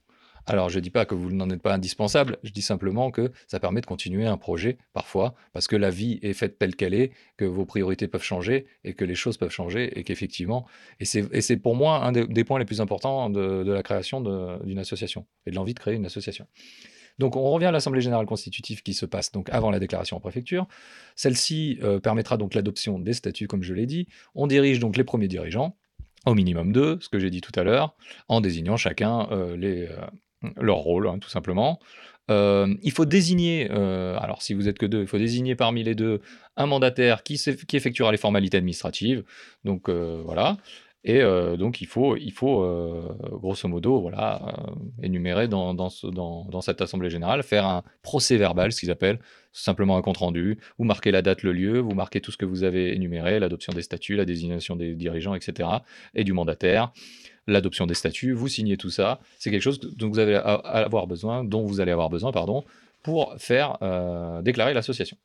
Alors, 0.49 0.69
je 0.69 0.77
ne 0.77 0.81
dis 0.81 0.91
pas 0.91 1.05
que 1.05 1.17
vous 1.17 1.33
n'en 1.33 1.51
êtes 1.51 1.61
pas 1.61 1.75
indispensable, 1.75 2.39
je 2.45 2.53
dis 2.53 2.63
simplement 2.63 3.11
que 3.11 3.33
ça 3.49 3.59
permet 3.59 3.81
de 3.81 3.87
continuer 3.87 4.27
un 4.27 4.37
projet 4.37 4.79
parfois, 4.93 5.35
parce 5.53 5.67
que 5.67 5.75
la 5.75 5.91
vie 5.91 6.21
est 6.23 6.35
faite 6.35 6.57
telle 6.57 6.77
qu'elle 6.77 6.95
est, 6.95 7.11
que 7.37 7.45
vos 7.45 7.65
priorités 7.65 8.07
peuvent 8.07 8.23
changer 8.23 8.67
et 8.85 8.95
que 8.95 9.05
les 9.05 9.17
choses 9.17 9.39
peuvent 9.39 9.51
changer 9.51 9.99
et 9.99 10.05
qu'effectivement, 10.05 10.67
et 11.01 11.05
c'est 11.05 11.57
pour 11.57 11.75
moi 11.75 12.05
un 12.05 12.13
des, 12.13 12.45
points 12.45 12.61
les 12.61 12.65
plus 12.65 12.81
importants 12.81 13.29
de, 13.29 13.73
la 13.73 13.83
création 13.83 14.21
d'une 14.65 14.79
association 14.79 15.27
et 15.47 15.51
de 15.51 15.57
l'envie 15.57 15.75
de 15.75 15.81
créer 15.81 15.95
une 15.95 16.07
association. 16.07 16.47
Donc 17.19 17.37
on 17.37 17.51
revient 17.51 17.67
à 17.67 17.71
l'Assemblée 17.71 18.01
générale 18.01 18.27
constitutive 18.27 18.83
qui 18.83 18.95
se 18.95 19.07
passe 19.07 19.33
donc 19.33 19.49
avant 19.51 19.71
la 19.71 19.79
déclaration 19.79 20.17
en 20.17 20.21
préfecture. 20.21 20.67
Celle-ci 21.15 21.79
euh, 21.83 21.99
permettra 21.99 22.37
donc 22.37 22.55
l'adoption 22.55 22.99
des 22.99 23.15
statuts, 23.15 23.47
comme 23.47 23.63
je 23.63 23.75
l'ai 23.75 23.87
dit. 23.87 24.07
On 24.35 24.47
dirige 24.47 24.79
donc 24.81 24.97
les 24.97 25.05
premiers 25.05 25.29
dirigeants, 25.29 25.77
au 26.27 26.35
minimum 26.35 26.73
deux, 26.73 26.99
ce 27.01 27.09
que 27.09 27.19
j'ai 27.19 27.31
dit 27.31 27.41
tout 27.41 27.59
à 27.59 27.63
l'heure, 27.63 27.95
en 28.29 28.41
désignant 28.41 28.77
chacun 28.77 29.29
euh, 29.31 29.57
euh, 29.63 29.89
leur 30.57 30.77
rôle, 30.77 31.09
hein, 31.09 31.19
tout 31.19 31.31
simplement. 31.31 31.81
Il 32.29 32.91
faut 32.93 33.05
désigner, 33.05 33.71
alors 33.71 34.43
si 34.43 34.53
vous 34.53 34.67
êtes 34.67 34.79
que 34.79 34.87
deux, 34.87 35.03
il 35.03 35.07
faut 35.07 35.17
désigner 35.17 35.55
parmi 35.55 35.85
les 35.85 35.95
deux 35.95 36.21
un 36.57 36.67
mandataire 36.67 37.23
qui, 37.23 37.35
effectuera 37.73 38.11
les 38.11 38.19
formalités 38.19 38.57
administratives. 38.57 39.23
Donc 39.65 39.89
voilà. 39.89 40.57
Et 41.09 41.23
donc 41.57 41.81
il 41.81 41.87
faut, 41.87 42.17
il 42.17 42.33
faut 42.33 42.67
grosso 43.31 43.69
modo, 43.69 44.01
voilà, 44.01 44.57
énumérer 45.01 45.47
dans, 45.47 45.89
cette 46.61 46.81
assemblée 46.81 47.11
générale, 47.11 47.45
faire 47.45 47.65
un 47.65 47.85
procès 48.03 48.37
verbal, 48.37 48.73
ce 48.73 48.81
qu'ils 48.81 48.91
appellent, 48.91 49.21
simplement 49.53 49.97
un 49.97 50.03
compte 50.03 50.17
rendu. 50.17 50.59
Vous 50.79 50.85
marquez 50.85 51.13
la 51.13 51.23
date, 51.23 51.45
le 51.45 51.53
lieu, 51.53 51.79
vous 51.79 51.95
marquez 51.95 52.21
tout 52.21 52.33
ce 52.33 52.37
que 52.37 52.45
vous 52.45 52.65
avez 52.65 52.93
énuméré, 52.93 53.39
l'adoption 53.39 53.73
des 53.73 53.83
statuts, 53.83 54.17
la 54.17 54.25
désignation 54.25 54.75
des 54.75 54.97
dirigeants, 54.97 55.37
etc. 55.37 55.69
et 56.17 56.25
du 56.25 56.33
mandataire 56.33 56.93
l'adoption 57.47 57.87
des 57.87 57.95
statuts, 57.95 58.33
vous 58.33 58.49
signez 58.49 58.77
tout 58.77 58.91
ça. 58.91 59.21
C'est 59.39 59.51
quelque 59.51 59.63
chose 59.63 59.79
dont 59.81 60.09
vous 60.09 60.19
allez 60.19 60.35
avoir 60.35 61.07
besoin, 61.07 61.45
dont 61.45 61.65
vous 61.65 61.81
allez 61.81 61.93
avoir 61.93 62.11
besoin, 62.11 62.33
pardon, 62.33 62.65
pour 63.03 63.35
faire 63.39 63.79
euh, 63.83 64.43
déclarer 64.43 64.75
l'association. 64.75 65.17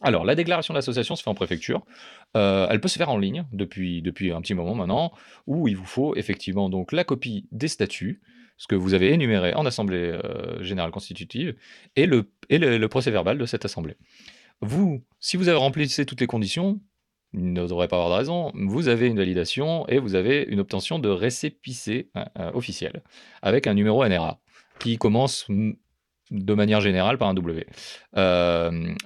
Alors, 0.00 0.24
la 0.24 0.34
déclaration 0.34 0.74
d'association 0.74 1.16
se 1.16 1.22
fait 1.22 1.30
en 1.30 1.34
préfecture. 1.34 1.84
Euh, 2.36 2.66
elle 2.70 2.80
peut 2.80 2.88
se 2.88 2.96
faire 2.96 3.10
en 3.10 3.18
ligne 3.18 3.44
depuis, 3.52 4.02
un 4.32 4.40
petit 4.40 4.54
moment 4.54 4.74
maintenant, 4.74 5.12
où 5.46 5.68
il 5.68 5.76
vous 5.76 5.84
faut 5.84 6.16
effectivement 6.16 6.70
donc 6.70 6.92
la 6.92 7.04
copie 7.04 7.46
des 7.52 7.68
statuts, 7.68 8.22
ce 8.56 8.66
que 8.66 8.74
vous 8.74 8.94
avez 8.94 9.12
énuméré 9.12 9.54
en 9.54 9.66
assemblée 9.66 10.18
euh, 10.24 10.62
générale 10.62 10.90
constitutive, 10.90 11.54
et, 11.96 12.06
le, 12.06 12.30
et 12.48 12.58
le, 12.58 12.88
procès 12.88 13.10
verbal 13.10 13.38
de 13.38 13.44
cette 13.44 13.64
assemblée. 13.64 13.96
Vous, 14.60 15.04
si 15.20 15.36
vous 15.36 15.48
avez 15.48 15.58
rempli 15.58 15.88
toutes 16.06 16.20
les 16.20 16.26
conditions, 16.26 16.80
il 17.34 17.52
ne 17.52 17.62
devrait 17.62 17.88
pas 17.88 17.96
avoir 17.96 18.10
de 18.10 18.16
raison, 18.16 18.52
vous 18.54 18.88
avez 18.88 19.08
une 19.08 19.16
validation 19.16 19.86
et 19.88 19.98
vous 19.98 20.14
avez 20.14 20.44
une 20.48 20.60
obtention 20.60 20.98
de 20.98 21.08
récépissé 21.08 22.10
officiel 22.52 23.02
avec 23.40 23.66
un 23.66 23.72
numéro 23.72 24.06
NRA 24.06 24.38
qui 24.78 24.98
commence 24.98 25.46
de 26.32 26.54
manière 26.54 26.80
générale 26.80 27.18
par 27.18 27.28
un 27.28 27.34
W. 27.34 27.66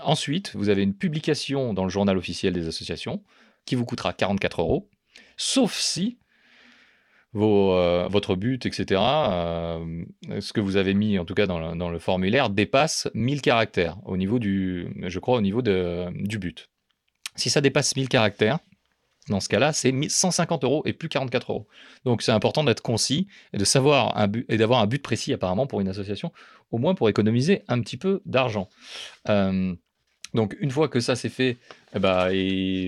ensuite, 0.00 0.54
vous 0.54 0.68
avez 0.70 0.82
une 0.82 0.94
publication 0.94 1.74
dans 1.74 1.84
le 1.84 1.90
journal 1.90 2.16
officiel 2.16 2.54
des 2.54 2.66
associations 2.68 3.22
qui 3.66 3.74
vous 3.74 3.84
coûtera 3.84 4.12
44 4.12 4.62
euros, 4.62 4.88
sauf 5.36 5.74
si 5.74 6.18
euh, 7.44 8.08
votre 8.08 8.34
but, 8.34 8.66
etc., 8.66 9.00
euh, 9.00 10.04
ce 10.40 10.52
que 10.52 10.60
vous 10.60 10.76
avez 10.76 10.94
mis 10.94 11.18
en 11.18 11.24
tout 11.24 11.34
cas 11.34 11.46
dans 11.46 11.90
le, 11.90 11.98
formulaire 11.98 12.50
dépasse 12.50 13.08
1000 13.14 13.42
caractères 13.42 13.96
au 14.04 14.16
niveau 14.16 14.38
du, 14.38 14.88
je 15.02 15.18
crois, 15.18 15.36
au 15.36 15.40
niveau 15.40 15.62
de, 15.62 16.06
du 16.14 16.38
but. 16.38 16.68
Si 17.34 17.50
ça 17.50 17.60
dépasse 17.60 17.96
1000 17.96 18.08
caractères, 18.08 18.58
dans 19.28 19.40
ce 19.40 19.48
cas-là, 19.48 19.72
c'est 19.72 19.92
150 20.08 20.64
euros 20.64 20.82
et 20.84 20.92
plus 20.92 21.08
44 21.08 21.50
euros. 21.50 21.66
Donc 22.04 22.22
c'est 22.22 22.32
important 22.32 22.62
d'être 22.62 22.82
concis 22.82 23.26
et 23.52 23.58
d'avoir 23.58 24.16
un 24.16 24.86
but 24.86 25.02
précis 25.02 25.32
apparemment 25.32 25.66
pour 25.66 25.80
une 25.80 25.88
association, 25.88 26.32
au 26.70 26.78
moins 26.78 26.94
pour 26.94 27.08
économiser 27.08 27.62
un 27.68 27.80
petit 27.80 27.96
peu 27.96 28.22
d'argent. 28.24 28.68
Euh, 29.28 29.74
donc 30.34 30.56
une 30.60 30.70
fois 30.70 30.88
que 30.88 31.00
ça 31.00 31.16
c'est 31.16 31.28
fait, 31.28 31.56
eh 31.94 31.98
ben, 31.98 32.30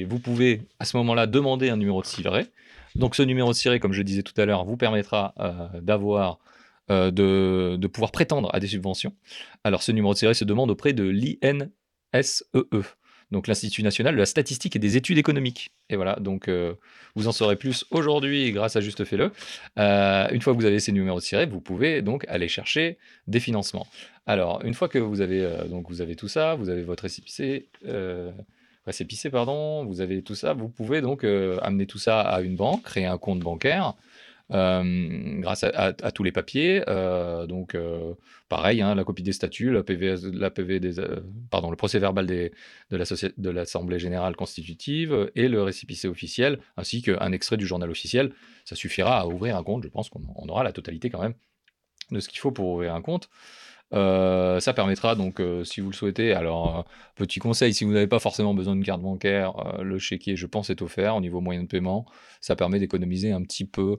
vous 0.07 0.19
pouvez 0.21 0.63
à 0.79 0.85
ce 0.85 0.97
moment-là 0.99 1.27
demander 1.27 1.71
un 1.71 1.77
numéro 1.77 2.03
de 2.03 2.07
siret. 2.07 2.47
Donc 2.95 3.17
ce 3.17 3.23
numéro 3.23 3.51
de 3.51 3.57
siret, 3.57 3.81
comme 3.81 3.93
je 3.93 4.03
disais 4.03 4.23
tout 4.23 4.39
à 4.41 4.45
l'heure, 4.45 4.65
vous 4.65 4.77
permettra 4.77 5.35
euh, 5.41 5.81
d'avoir 5.81 6.39
euh, 6.91 7.11
de, 7.11 7.87
pouvoir 7.87 8.13
prétendre 8.13 8.49
à 8.55 8.61
des 8.61 8.67
subventions. 8.69 9.15
Alors 9.65 9.83
ce 9.83 9.93
numéro 9.93 10.15
de 10.15 10.19
siret 10.19 10.35
se 10.35 10.45
demande 10.45 10.71
auprès 10.71 10.93
de 10.93 11.05
l'INSEE, 11.05 12.45
e, 12.55 12.83
donc 13.31 13.47
l'Institut 13.47 13.83
national 13.83 14.15
de 14.15 14.19
la 14.19 14.27
statistique 14.27 14.77
et 14.77 14.79
des 14.79 14.97
études 14.97 15.19
économiques. 15.19 15.71
Et 15.91 15.97
voilà, 15.97 16.17
donc 16.17 16.49
euh, 16.49 16.75
vous 17.15 17.29
en 17.29 17.33
saurez 17.33 17.57
plus 17.57 17.85
aujourd'hui 17.91 18.53
grâce 18.53 18.77
à 18.77 18.81
Juste 18.81 19.05
Fais-le. 19.05 19.31
une 19.77 20.43
fois 20.43 20.55
que 20.55 20.59
vous 20.59 20.67
avez 20.67 20.81
ces 20.81 20.93
numéros 20.93 21.21
siret, 21.21 21.47
vous 21.47 21.61
pouvez 21.61 22.03
donc 22.03 22.25
aller 22.29 22.49
chercher 22.49 22.99
des 23.27 23.41
financements. 23.41 23.87
Alors 24.27 24.63
une 24.65 24.75
fois 24.75 24.89
que 24.89 24.99
vous 24.99 25.21
avez 25.21 25.47
donc 25.69 25.89
vous 25.89 26.01
avez 26.01 26.17
tout 26.17 26.29
ça, 26.29 26.55
vous 26.55 26.69
avez 26.69 26.83
votre 26.83 27.05
récipicé 27.05 27.69
c'est 28.93 29.31
pardon, 29.31 29.85
vous 29.85 30.01
avez 30.01 30.23
tout 30.23 30.35
ça, 30.35 30.53
vous 30.53 30.69
pouvez 30.69 31.01
donc 31.01 31.25
euh, 31.25 31.59
amener 31.63 31.87
tout 31.87 31.99
ça 31.99 32.21
à 32.21 32.41
une 32.41 32.57
banque, 32.57 32.83
créer 32.83 33.07
un 33.07 33.19
compte 33.19 33.41
bancaire. 33.41 33.95
Euh, 34.51 35.41
grâce 35.41 35.63
à, 35.65 35.93
tous 35.93 36.23
les 36.23 36.33
papiers, 36.33 36.83
euh, 36.89 37.47
donc 37.47 37.77
pareil, 38.49 38.81
hein, 38.81 38.95
la 38.95 39.05
copie 39.05 39.23
des 39.23 39.33
statuts, 39.33 39.73
la 39.73 39.83
PV, 39.83 40.17
le 40.17 41.75
procès 41.77 41.99
verbal 41.99 42.27
de 42.27 43.51
l'Assemblée 43.51 43.99
générale 43.99 44.37
constitutive 44.37 45.31
et 45.35 45.49
le 45.49 45.63
récipicé 45.63 46.09
officiel, 46.09 46.59
ainsi 46.77 47.03
qu'un 47.03 47.33
extrait 47.33 47.57
du 47.57 47.67
journal 47.67 47.91
officiel. 47.91 48.33
Ça 48.65 48.75
suffira 48.75 49.21
à 49.21 49.27
ouvrir 49.27 49.57
un 49.57 49.63
compte. 49.63 49.83
Je 49.83 49.89
pense 49.89 50.09
qu'on 50.09 50.49
aura 50.49 50.63
la 50.63 50.73
totalité 50.73 51.11
quand 51.11 51.21
même 51.21 51.35
de 52.11 52.21
ce 52.21 52.29
qu'il 52.29 52.39
faut 52.39 52.53
pour 52.53 52.69
ouvrir 52.69 52.95
un 52.95 53.03
compte. 53.03 53.29
Euh, 53.95 54.61
ça 54.61 54.75
permettra 54.75 55.15
donc, 55.15 55.41
euh, 55.41 55.65
si 55.65 55.81
vous 55.81 55.91
le 55.91 55.95
souhaitez, 55.95 56.35
alors 56.35 56.85
petit 57.15 57.41
conseil, 57.41 57.73
si 57.73 57.85
vous 57.85 57.93
n'avez 57.93 58.07
pas 58.07 58.19
forcément 58.19 58.55
besoin 58.55 58.75
d'une 58.75 58.85
carte 58.85 59.01
bancaire, 59.01 59.55
euh, 59.79 59.83
le 59.83 59.99
chéquier, 59.99 60.37
je 60.37 60.47
pense, 60.47 60.71
est 60.71 60.83
offert 60.83 61.17
au 61.17 61.21
niveau 61.21 61.41
moyen 61.41 61.63
de 61.63 61.69
paiement. 61.69 62.07
Ça 62.41 62.57
permet 62.57 62.79
d'économiser 62.79 63.33
un 63.33 63.43
petit 63.43 63.65
peu 63.65 63.99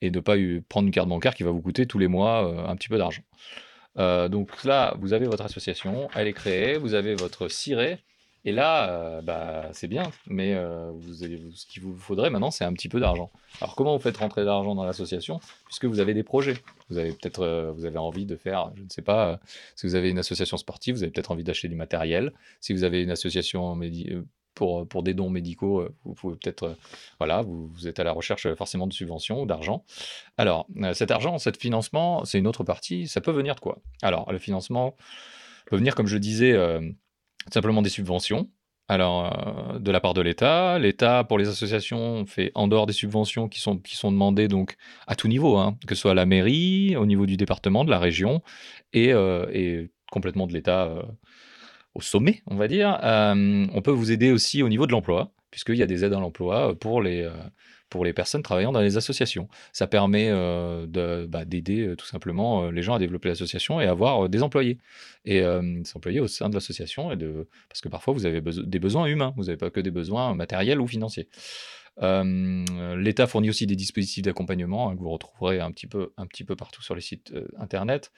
et 0.00 0.10
de 0.10 0.18
ne 0.18 0.20
pas 0.20 0.34
prendre 0.68 0.86
une 0.86 0.92
carte 0.92 1.08
bancaire 1.08 1.34
qui 1.34 1.42
va 1.42 1.50
vous 1.50 1.62
coûter 1.62 1.86
tous 1.86 1.98
les 1.98 2.08
mois 2.08 2.68
un 2.68 2.76
petit 2.76 2.88
peu 2.88 2.98
d'argent. 2.98 3.22
donc 4.28 4.64
là, 4.64 4.96
vous 5.00 5.12
avez 5.12 5.26
votre 5.26 5.44
association, 5.44 6.08
elle 6.14 6.28
est 6.28 6.32
créée, 6.32 6.78
vous 6.78 6.94
avez 6.94 7.14
votre 7.14 7.48
ciré. 7.48 8.04
Et 8.46 8.52
là, 8.52 8.90
euh, 8.90 9.22
bah, 9.22 9.70
c'est 9.72 9.88
bien, 9.88 10.10
mais 10.26 10.52
euh, 10.54 10.90
vous 10.94 11.14
ce 11.14 11.66
qu'il 11.66 11.82
vous 11.82 11.96
faudrait 11.96 12.28
maintenant, 12.28 12.50
c'est 12.50 12.64
un 12.64 12.72
petit 12.74 12.90
peu 12.90 13.00
d'argent. 13.00 13.30
Alors, 13.60 13.74
comment 13.74 13.96
vous 13.96 14.02
faites 14.02 14.18
rentrer 14.18 14.44
d'argent 14.44 14.74
dans 14.74 14.84
l'association? 14.84 15.40
Puisque 15.64 15.86
vous 15.86 15.98
avez 15.98 16.12
des 16.12 16.22
projets. 16.22 16.56
Vous 16.90 16.98
avez 16.98 17.12
peut-être 17.12 17.40
euh, 17.40 17.72
vous 17.72 17.86
avez 17.86 17.96
envie 17.96 18.26
de 18.26 18.36
faire, 18.36 18.70
je 18.76 18.82
ne 18.82 18.88
sais 18.90 19.02
pas, 19.02 19.40
si 19.76 19.86
vous 19.86 19.94
avez 19.94 20.10
une 20.10 20.18
association 20.18 20.58
sportive, 20.58 20.96
vous 20.96 21.02
avez 21.02 21.12
peut-être 21.12 21.30
envie 21.30 21.44
d'acheter 21.44 21.68
du 21.68 21.74
matériel. 21.74 22.34
Si 22.60 22.74
vous 22.74 22.84
avez 22.84 23.02
une 23.02 23.10
association 23.10 23.80
pour, 24.54 24.86
pour 24.86 25.02
des 25.02 25.14
dons 25.14 25.30
médicaux, 25.30 25.88
vous 26.04 26.12
pouvez 26.12 26.36
peut-être, 26.36 26.76
voilà, 27.18 27.40
vous, 27.40 27.68
vous, 27.68 27.88
êtes 27.88 27.98
à 27.98 28.04
la 28.04 28.12
recherche 28.12 28.52
forcément 28.54 28.86
de 28.86 28.92
subventions 28.92 29.40
ou 29.40 29.46
d'argent. 29.46 29.84
Alors, 30.36 30.68
cet 30.92 31.10
argent, 31.10 31.38
cet 31.38 31.56
financement, 31.56 32.26
c'est 32.26 32.38
une 32.38 32.46
autre 32.46 32.62
partie. 32.62 33.08
Ça 33.08 33.22
peut 33.22 33.32
venir 33.32 33.54
de 33.54 33.60
quoi? 33.60 33.78
Alors, 34.02 34.30
le 34.30 34.38
financement 34.38 34.94
peut 35.66 35.76
venir, 35.76 35.94
comme 35.94 36.06
je 36.06 36.18
disais 36.18 36.54
simplement 37.52 37.82
des 37.82 37.90
subventions. 37.90 38.48
Alors, 38.88 39.72
euh, 39.74 39.78
de 39.78 39.90
la 39.90 40.00
part 40.00 40.12
de 40.12 40.20
l'État, 40.20 40.78
l'État 40.78 41.24
pour 41.24 41.38
les 41.38 41.48
associations 41.48 42.26
fait 42.26 42.52
en 42.54 42.68
dehors 42.68 42.84
des 42.84 42.92
subventions 42.92 43.48
qui 43.48 43.60
sont, 43.60 43.78
qui 43.78 43.96
sont 43.96 44.12
demandées 44.12 44.46
donc 44.46 44.76
à 45.06 45.16
tout 45.16 45.26
niveau, 45.26 45.56
hein, 45.56 45.78
que 45.86 45.94
ce 45.94 46.02
soit 46.02 46.10
à 46.10 46.14
la 46.14 46.26
mairie, 46.26 46.94
au 46.96 47.06
niveau 47.06 47.24
du 47.24 47.38
département, 47.38 47.84
de 47.84 47.90
la 47.90 47.98
région 47.98 48.42
et, 48.92 49.12
euh, 49.12 49.86
complètement 50.12 50.46
de 50.46 50.52
l'État 50.52 50.84
euh, 50.84 51.02
au 51.94 52.02
sommet, 52.02 52.42
on 52.46 52.56
va 52.56 52.68
dire. 52.68 52.98
on 53.02 53.82
peut 53.82 53.90
vous 53.90 54.12
aider 54.12 54.32
aussi 54.32 54.62
au 54.62 54.68
niveau 54.68 54.86
de 54.86 54.92
l'emploi, 54.92 55.32
puisqu'il 55.50 55.76
y 55.76 55.82
a 55.82 55.86
des 55.86 56.04
aides 56.04 56.12
à 56.12 56.20
l'emploi 56.20 56.78
pour 56.78 57.00
les, 57.00 57.28
pour 57.94 58.04
les 58.04 58.12
personnes 58.12 58.42
travaillant 58.42 58.72
dans 58.72 58.80
les 58.80 58.96
associations. 58.96 59.48
Ça 59.72 59.86
permet 59.86 60.26
euh, 60.28 60.84
bah, 61.28 61.44
d'aider 61.44 61.86
euh, 61.86 61.94
tout 61.94 62.06
simplement 62.06 62.64
euh, 62.64 62.70
les 62.72 62.82
gens 62.82 62.94
à 62.94 62.98
développer 62.98 63.28
l'association 63.28 63.80
et 63.80 63.86
avoir 63.86 64.28
des 64.28 64.42
employés. 64.42 64.78
Et 65.24 65.40
des 65.40 65.82
employés 65.94 66.18
au 66.18 66.26
sein 66.26 66.48
de 66.48 66.54
l'association, 66.54 67.14
de... 67.14 67.46
parce 67.68 67.80
que 67.80 67.88
parfois 67.88 68.12
vous 68.12 68.26
avez 68.26 68.40
des 68.42 68.78
besoins 68.80 69.06
humains, 69.06 69.32
vous 69.36 69.44
n'avez 69.44 69.56
pas 69.56 69.70
que 69.70 69.78
des 69.78 69.92
besoins 69.92 70.34
matériels 70.34 70.80
ou 70.80 70.88
financiers. 70.88 71.28
L'État 72.02 73.26
fournit 73.28 73.48
aussi 73.48 73.68
des 73.68 73.76
dispositifs 73.76 74.24
d'accompagnement 74.24 74.90
hein, 74.90 74.96
que 74.96 75.00
vous 75.00 75.10
retrouverez 75.10 75.60
un 75.60 75.70
petit 75.70 75.86
peu, 75.86 76.12
un 76.16 76.26
petit 76.26 76.42
peu 76.42 76.56
partout 76.56 76.82
sur 76.82 76.96
les 76.96 77.00
sites 77.00 77.32
internet. 77.58 78.10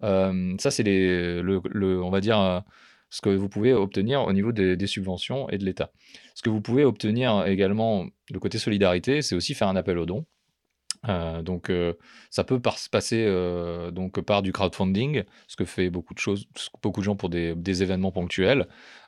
ça, 0.00 0.70
c'est 0.70 0.84
le, 0.84 1.60
le, 1.64 2.02
on 2.02 2.10
va 2.10 2.20
dire 2.20 2.62
ce 3.14 3.20
que 3.20 3.30
vous 3.30 3.48
pouvez 3.48 3.72
obtenir 3.72 4.24
au 4.24 4.32
niveau 4.32 4.50
des, 4.50 4.86
subventions 4.88 5.48
et 5.48 5.56
de 5.56 5.64
l'État. 5.64 5.92
Ce 6.34 6.42
que 6.42 6.50
vous 6.50 6.60
pouvez 6.60 6.84
obtenir 6.84 7.46
également 7.46 8.06
de 8.32 8.38
côté 8.38 8.58
solidarité, 8.58 9.22
c'est 9.22 9.36
aussi 9.36 9.54
faire 9.54 9.68
un 9.68 9.76
appel 9.76 9.98
aux 9.98 10.04
dons. 10.04 10.26
Euh, 11.08 11.40
donc 11.42 11.70
euh, 11.70 11.92
ça 12.30 12.42
peut 12.42 12.60
passer 12.60 13.24
euh, 13.24 13.92
donc 13.92 14.20
par 14.20 14.42
du 14.42 14.52
crowdfunding, 14.52 15.22
ce 15.46 15.54
que 15.54 15.64
fait 15.64 15.90
beaucoup 15.90 16.12
de 16.14 16.18
choses, 16.18 16.48
beaucoup 16.82 17.02
de 17.02 17.04
gens 17.04 17.14
pour 17.14 17.28
des, 17.28 17.82
événements 17.82 18.10
ponctuels, 18.10 18.66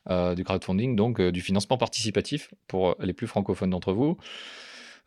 du 0.09 0.45
crowdfunding, 0.45 0.95
donc 0.95 1.21
du 1.21 1.41
financement 1.41 1.77
participatif 1.77 2.55
pour 2.69 2.95
les 3.01 3.13
plus 3.13 3.27
francophones 3.27 3.71
d'entre 3.71 3.93
vous, 3.93 4.19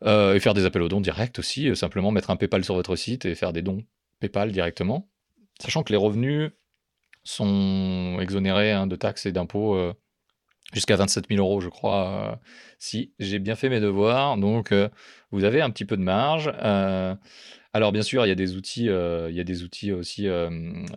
et 0.06 0.39
faire 0.41 0.53
des 0.53 0.65
appels 0.65 0.82
aux 0.82 0.89
dons 0.89 1.00
directs 1.00 1.39
aussi, 1.39 1.74
simplement 1.74 2.12
mettre 2.12 2.32
un 2.32 2.36
PayPal 2.36 2.65
sur 2.65 2.75
votre 2.75 2.98
site 2.98 3.24
et 3.24 3.34
faire 3.34 3.53
des 3.53 3.62
dons 3.62 3.86
PayPal 4.20 4.51
directement, 4.51 5.10
sachant 5.62 5.84
que 5.84 5.94
les 5.94 5.98
revenus 5.98 6.51
sont 7.23 8.17
exonérés 8.21 8.71
hein, 8.71 8.88
de 8.88 8.95
taxes 8.95 9.25
et 9.25 9.31
d'impôts 9.31 9.75
euh, 9.75 9.93
jusqu'à 10.73 10.95
27 10.95 11.25
000 11.29 11.39
euros, 11.39 11.61
je 11.61 11.69
crois, 11.69 12.07
euh, 12.07 12.35
si 12.77 13.13
j'ai 13.19 13.39
bien 13.39 13.55
fait 13.55 13.69
mes 13.69 13.79
devoirs. 13.79 14.38
Donc, 14.38 14.71
euh, 14.71 14.89
vous 15.31 15.43
avez 15.43 15.61
un 15.61 15.69
petit 15.69 15.85
peu 15.85 15.97
de 15.97 16.01
marge. 16.01 16.47
alors, 17.73 17.91
bien 17.91 18.01
sûr, 18.01 18.25
il 18.25 18.29
y 18.29 18.31
a 18.31 18.35
des 18.35 18.55
outils, 18.55 18.85
il 18.85 19.35
y 19.35 19.39
a 19.39 19.43
des 19.43 19.63
outils 19.63 19.91
aussi 19.91 20.27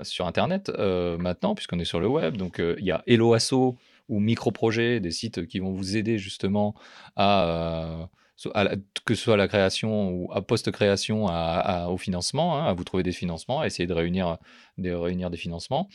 sur 0.02 0.26
Internet 0.26 0.70
maintenant, 1.18 1.54
puisqu'on 1.54 1.78
est 1.78 1.84
sur 1.84 2.00
le 2.00 2.08
web. 2.08 2.36
Donc, 2.36 2.60
il 2.60 2.84
y 2.84 2.90
a 2.90 3.02
Helloasso 3.06 3.76
ou 4.08 4.20
Microprojet, 4.20 5.00
des 5.00 5.10
sites 5.10 5.46
qui 5.46 5.58
vont 5.58 5.72
vous 5.72 5.96
aider 5.96 6.18
justement 6.18 6.74
à 7.16 8.08
que 9.04 9.14
ce 9.14 9.22
soit 9.22 9.34
à 9.34 9.36
la 9.36 9.48
création 9.48 10.10
ou 10.10 10.32
à 10.32 10.42
post-création 10.42 11.26
au 11.88 11.96
financement, 11.96 12.56
hein, 12.56 12.66
à 12.66 12.72
vous 12.72 12.84
trouver 12.84 13.02
des 13.02 13.12
financements, 13.12 13.60
à 13.60 13.66
essayer 13.66 13.86
de 13.86 13.94
réunir, 13.94 14.38
réunir 14.78 15.30
des 15.30 15.36
financements. 15.36 15.88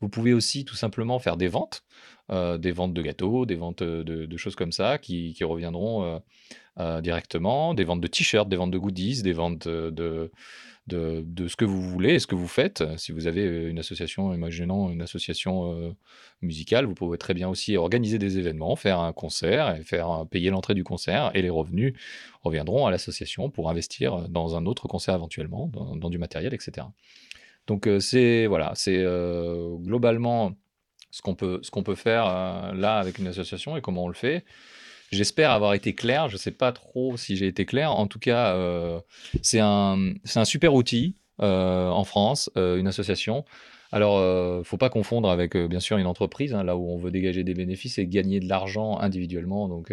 Vous 0.00 0.08
pouvez 0.08 0.32
aussi 0.32 0.64
tout 0.64 0.74
simplement 0.74 1.18
faire 1.18 1.36
des 1.36 1.48
ventes, 1.48 1.84
euh, 2.30 2.58
des 2.58 2.72
ventes 2.72 2.94
de 2.94 3.02
gâteaux, 3.02 3.46
des 3.46 3.56
ventes 3.56 3.82
de, 3.82 4.36
choses 4.36 4.56
comme 4.56 4.72
ça 4.72 4.98
qui, 4.98 5.36
reviendront 5.42 6.04
euh, 6.04 6.18
euh, 6.78 7.00
directement, 7.00 7.74
des 7.74 7.84
ventes 7.84 8.00
de 8.00 8.06
t-shirts, 8.08 8.48
des 8.48 8.56
ventes 8.56 8.70
de 8.70 8.78
goodies, 8.78 9.22
des 9.22 9.32
ventes 9.32 9.68
de, 9.68 10.32
ce 10.90 11.56
que 11.56 11.64
vous 11.64 11.80
voulez 11.80 12.14
et 12.14 12.18
ce 12.18 12.26
que 12.26 12.34
vous 12.34 12.48
faites. 12.48 12.82
Si 12.98 13.12
vous 13.12 13.26
avez 13.26 13.46
euh, 13.46 13.70
une 13.70 13.78
association, 13.78 14.34
imaginons 14.34 14.90
une 14.90 15.02
association 15.02 15.72
euh, 15.72 15.92
musicale, 16.40 16.86
vous 16.86 16.94
pouvez 16.94 17.18
très 17.18 17.34
bien 17.34 17.48
aussi 17.48 17.76
organiser 17.76 18.18
des 18.18 18.38
événements, 18.38 18.76
faire 18.76 19.00
un 19.00 19.12
concert 19.12 19.76
et 19.76 19.82
faire 19.82 20.26
payer 20.30 20.50
l'entrée 20.50 20.74
du 20.74 20.84
concert 20.84 21.30
et 21.34 21.42
les 21.42 21.50
revenus 21.50 21.94
reviendront 22.42 22.86
à 22.86 22.90
l'association 22.90 23.50
pour 23.50 23.70
investir 23.70 24.28
dans 24.28 24.56
un 24.56 24.66
autre 24.66 24.88
concert 24.88 25.14
éventuellement, 25.14 25.68
dans, 25.68 26.10
du 26.10 26.18
matériel, 26.18 26.52
etc. 26.54 26.86
Donc 27.66 27.86
euh, 27.86 28.00
c'est 28.00 28.46
voilà, 28.46 28.72
c'est 28.74 29.04
globalement 29.82 30.52
ce 31.10 31.22
qu'on 31.22 31.34
peut, 31.34 31.60
ce 31.62 31.70
qu'on 31.70 31.82
peut 31.82 31.94
faire 31.94 32.24
là 32.74 32.98
avec 32.98 33.18
une 33.18 33.26
association 33.26 33.76
et 33.76 33.80
comment 33.80 34.04
on 34.04 34.08
le 34.08 34.14
fait. 34.14 34.44
J'espère 35.12 35.50
avoir 35.50 35.74
été 35.74 35.94
clair. 35.94 36.28
Je 36.28 36.34
ne 36.34 36.38
sais 36.38 36.50
pas 36.50 36.72
trop 36.72 37.16
si 37.18 37.36
j'ai 37.36 37.46
été 37.46 37.66
clair. 37.66 37.92
En 37.92 38.06
tout 38.06 38.18
cas, 38.18 38.54
euh, 38.54 38.98
c'est 39.42 39.60
un, 39.60 40.14
super 40.44 40.74
outil 40.74 41.16
euh, 41.40 41.88
en 41.88 42.04
France, 42.04 42.50
euh, 42.56 42.78
une 42.78 42.86
association. 42.86 43.44
Alors, 43.92 44.16
euh, 44.16 44.62
faut 44.64 44.78
pas 44.78 44.88
confondre 44.88 45.28
avec, 45.30 45.54
bien 45.54 45.80
sûr, 45.80 45.98
une 45.98 46.06
entreprise, 46.06 46.54
hein, 46.54 46.64
là 46.64 46.78
où 46.78 46.90
on 46.90 46.96
veut 46.96 47.10
dégager 47.10 47.44
des 47.44 47.52
bénéfices 47.52 47.98
et 47.98 48.06
gagner 48.06 48.40
de 48.40 48.48
l'argent 48.48 48.98
individuellement, 48.98 49.68
donc 49.68 49.92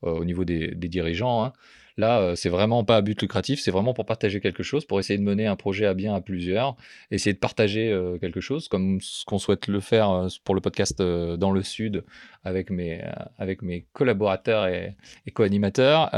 au 0.00 0.24
niveau 0.24 0.44
des, 0.44 0.68
des 0.74 0.88
dirigeants. 0.88 1.44
hein. 1.44 1.52
Là, 1.96 2.20
euh, 2.20 2.34
c'est 2.34 2.48
vraiment 2.48 2.82
pas 2.82 2.96
à 2.96 3.02
but 3.02 3.20
lucratif, 3.22 3.60
c'est 3.60 3.70
vraiment 3.70 3.94
pour 3.94 4.04
partager 4.04 4.40
quelque 4.40 4.64
chose, 4.64 4.84
pour 4.84 4.98
essayer 4.98 5.16
de 5.16 5.22
mener 5.22 5.46
un 5.46 5.54
projet 5.54 5.86
à 5.86 5.94
bien 5.94 6.12
à 6.14 6.20
plusieurs, 6.20 6.76
essayer 7.12 7.32
de 7.32 7.38
partager 7.38 7.92
euh, 7.92 8.18
quelque 8.18 8.40
chose, 8.40 8.66
comme 8.66 9.00
ce 9.00 9.24
qu'on 9.24 9.38
souhaite 9.38 9.68
le 9.68 9.78
faire 9.78 10.10
euh, 10.10 10.28
pour 10.42 10.56
le 10.56 10.60
podcast 10.60 11.00
dans 11.00 11.52
le 11.52 11.62
Sud 11.62 12.04
avec 12.42 12.70
mes, 12.70 13.00
avec 13.38 13.62
mes 13.62 13.86
collaborateurs 13.92 14.66
et, 14.66 14.96
co-animateurs. 15.32 16.10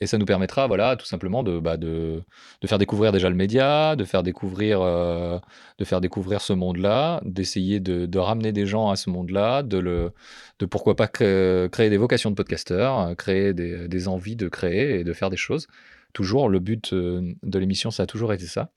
et 0.00 0.06
ça 0.06 0.16
nous 0.16 0.24
permettra, 0.24 0.66
voilà, 0.66 0.96
tout 0.96 1.04
simplement 1.04 1.42
de, 1.42 1.58
bah, 1.58 1.76
de, 1.76 2.22
de 2.62 2.66
faire 2.66 2.78
découvrir 2.78 3.12
déjà 3.12 3.28
le 3.28 3.34
média, 3.36 3.94
de 3.94 4.04
faire 4.04 4.22
découvrir, 4.22 4.80
de 4.80 5.84
faire 5.84 6.00
découvrir 6.00 6.40
ce 6.40 6.54
monde-là, 6.54 7.20
d'essayer 7.24 7.80
de, 7.80 8.18
ramener 8.18 8.52
des 8.52 8.64
gens 8.64 8.88
à 8.88 8.96
ce 8.96 9.10
monde-là, 9.10 9.62
de, 9.62 10.12
de 10.60 10.66
pourquoi 10.66 10.94
pas 10.96 11.08
créer, 11.08 11.90
des 11.90 11.96
vocations 11.96 12.30
de 12.30 12.36
podcasteurs, 12.36 13.00
euh, 13.00 13.14
créer 13.14 13.52
des 13.54 14.08
envies 14.08 14.36
de 14.36 14.48
créer 14.48 14.83
et 14.84 15.04
de 15.04 15.12
faire 15.12 15.30
des 15.30 15.36
choses. 15.36 15.68
Toujours, 16.12 16.48
le 16.48 16.60
but 16.60 16.92
euh, 16.92 17.34
de 17.42 17.58
l'émission, 17.58 17.90
ça 17.90 18.04
a 18.04 18.06
toujours 18.06 18.32
été 18.32 18.46
ça. 18.46 18.70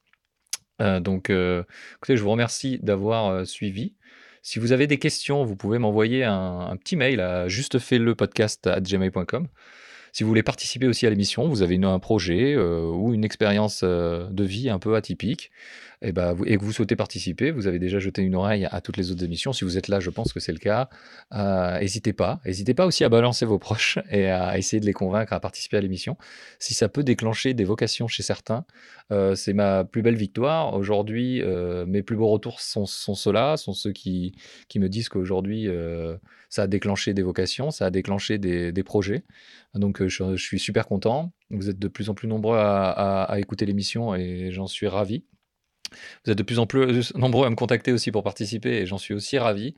Euh, 0.82 1.00
donc, 1.00 1.30
euh, 1.30 1.64
écoutez, 1.98 2.18
je 2.18 2.24
vous 2.24 2.32
remercie 2.32 2.80
d'avoir 2.80 3.46
suivi. 3.46 3.94
Si 4.42 4.60
vous 4.60 4.72
avez 4.72 4.88
des 4.88 4.98
questions, 4.98 5.44
vous 5.44 5.56
pouvez 5.56 5.78
m'envoyer 5.78 6.24
un, 6.24 6.76
petit 6.78 6.96
mail 6.96 7.20
à 7.20 7.48
justefaitle-podcast@gmail.com. 7.48 9.48
Si 10.14 10.24
vous 10.24 10.30
voulez 10.30 10.44
participer 10.44 10.88
aussi 10.88 11.06
à 11.06 11.10
l'émission, 11.10 11.48
vous 11.48 11.62
avez 11.62 11.78
un 11.84 12.00
projet 12.00 12.58
ou 12.58 13.14
une 13.14 13.26
expérience 13.26 13.84
de 13.84 14.44
vie 14.44 14.70
un 14.70 14.80
peu 14.80 14.96
atypique, 14.96 15.52
et, 16.02 16.12
bah, 16.12 16.34
vous- 16.34 16.46
et 16.46 16.58
que 16.58 16.64
vous 16.64 16.72
souhaitez 16.72 16.96
participer, 16.96 17.50
vous 17.52 17.66
avez 17.68 17.80
déjà 17.80 17.98
jeté 18.00 18.22
une 18.22 18.36
oreille 18.36 18.68
à 18.70 18.82
toutes 18.82 18.98
les 18.98 19.12
autres 19.12 19.24
émissions. 19.24 19.52
Si 19.54 19.64
vous 19.64 19.78
êtes 19.78 19.88
là, 19.88 20.00
je 20.00 20.10
pense 20.12 20.32
que 20.32 20.40
c'est 20.40 20.52
le 20.52 20.60
cas. 20.60 20.90
Euh, 21.34 21.80
N'hésitez 21.80 22.14
pas. 22.14 22.40
N'hésitez 22.46 22.74
pas 22.74 22.86
aussi 22.86 23.04
à 23.04 23.10
balancer 23.10 23.46
vos 23.46 23.58
proches 23.58 23.98
et 24.12 24.28
à 24.30 24.58
essayer 24.58 24.80
de 24.80 24.86
les 24.86 24.94
convaincre 24.94 25.34
à 25.34 25.40
participer 25.40 25.78
à 25.78 25.82
l'émission. 25.82 26.18
Si 26.60 26.74
ça 26.74 26.88
peut 26.90 27.04
déclencher 27.04 27.54
des 27.54 27.64
vocations 27.64 28.08
chez 28.08 28.22
certains, 28.24 28.66
euh, 29.12 29.36
c'est 29.36 29.54
ma 29.54 29.86
plus 29.86 30.02
belle 30.02 30.16
victoire. 30.16 30.74
Aujourd'hui, 30.76 31.42
euh, 31.42 31.86
mes 31.86 32.04
plus 32.04 32.16
beaux 32.16 32.28
retours 32.30 32.60
sont, 32.62 32.86
ceux-là, 32.86 33.58
sont 33.58 33.74
ceux 33.74 33.92
qui, 33.92 34.34
me 34.76 34.88
disent 34.90 35.10
qu'aujourd'hui, 35.10 35.68
euh, 35.68 36.18
ça 36.50 36.64
a 36.64 36.68
déclenché 36.68 37.14
des 37.16 37.24
vocations, 37.24 37.72
ça 37.72 37.88
a 37.88 37.90
déclenché 37.90 38.38
des, 38.38 38.84
projets. 38.84 39.24
Donc, 39.74 40.02
euh, 40.02 40.08
je, 40.08 40.36
suis 40.36 40.60
super 40.60 40.88
content. 40.88 41.34
Vous 41.50 41.70
êtes 41.70 41.80
de 41.80 41.88
plus 41.88 42.10
en 42.10 42.14
plus 42.14 42.28
nombreux 42.28 42.58
à, 42.58 42.90
à- 42.92 43.24
à 43.24 43.40
écouter 43.40 43.66
l'émission 43.66 44.14
et 44.16 44.52
j'en 44.52 44.68
suis 44.68 44.88
ravi. 44.88 45.24
Vous 46.26 46.32
êtes 46.32 46.38
de 46.38 46.44
plus 46.44 46.60
en 46.60 46.66
plus 46.66 47.14
nombreux 47.16 47.46
à 47.46 47.50
me 47.50 47.56
contacter 47.56 47.92
aussi 47.92 48.12
pour 48.12 48.24
participer 48.24 48.78
et 48.78 48.86
j'en 48.86 48.98
suis 48.98 49.14
aussi 49.14 49.38
ravi. 49.38 49.76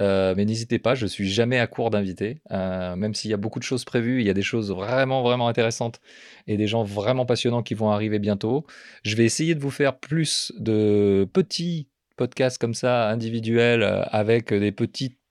Euh, 0.00 0.34
mais 0.36 0.44
n'hésitez 0.44 0.78
pas, 0.78 0.94
je 0.94 1.06
suis 1.06 1.28
jamais 1.28 1.58
à 1.58 1.66
court 1.66 1.90
d'invités. 1.90 2.40
Euh, 2.50 2.96
même 2.96 3.14
s'il 3.14 3.30
y 3.30 3.34
a 3.34 3.36
beaucoup 3.36 3.58
de 3.58 3.64
choses 3.64 3.84
prévues, 3.84 4.20
il 4.20 4.26
y 4.26 4.30
a 4.30 4.34
des 4.34 4.42
choses 4.42 4.72
vraiment, 4.72 5.22
vraiment 5.22 5.48
intéressantes 5.48 6.00
et 6.46 6.56
des 6.56 6.66
gens 6.66 6.82
vraiment 6.84 7.26
passionnants 7.26 7.62
qui 7.62 7.74
vont 7.74 7.90
arriver 7.90 8.18
bientôt. 8.18 8.66
Je 9.04 9.16
vais 9.16 9.24
essayer 9.24 9.54
de 9.54 9.60
vous 9.60 9.70
faire 9.70 9.98
plus 9.98 10.52
de 10.58 11.28
petits 11.32 11.88
podcasts 12.16 12.58
comme 12.58 12.74
ça, 12.74 13.08
individuels, 13.08 13.82
euh, 13.82 14.02
avec 14.10 14.52
des 14.52 14.72
petits 14.72 15.06
ast- 15.06 15.21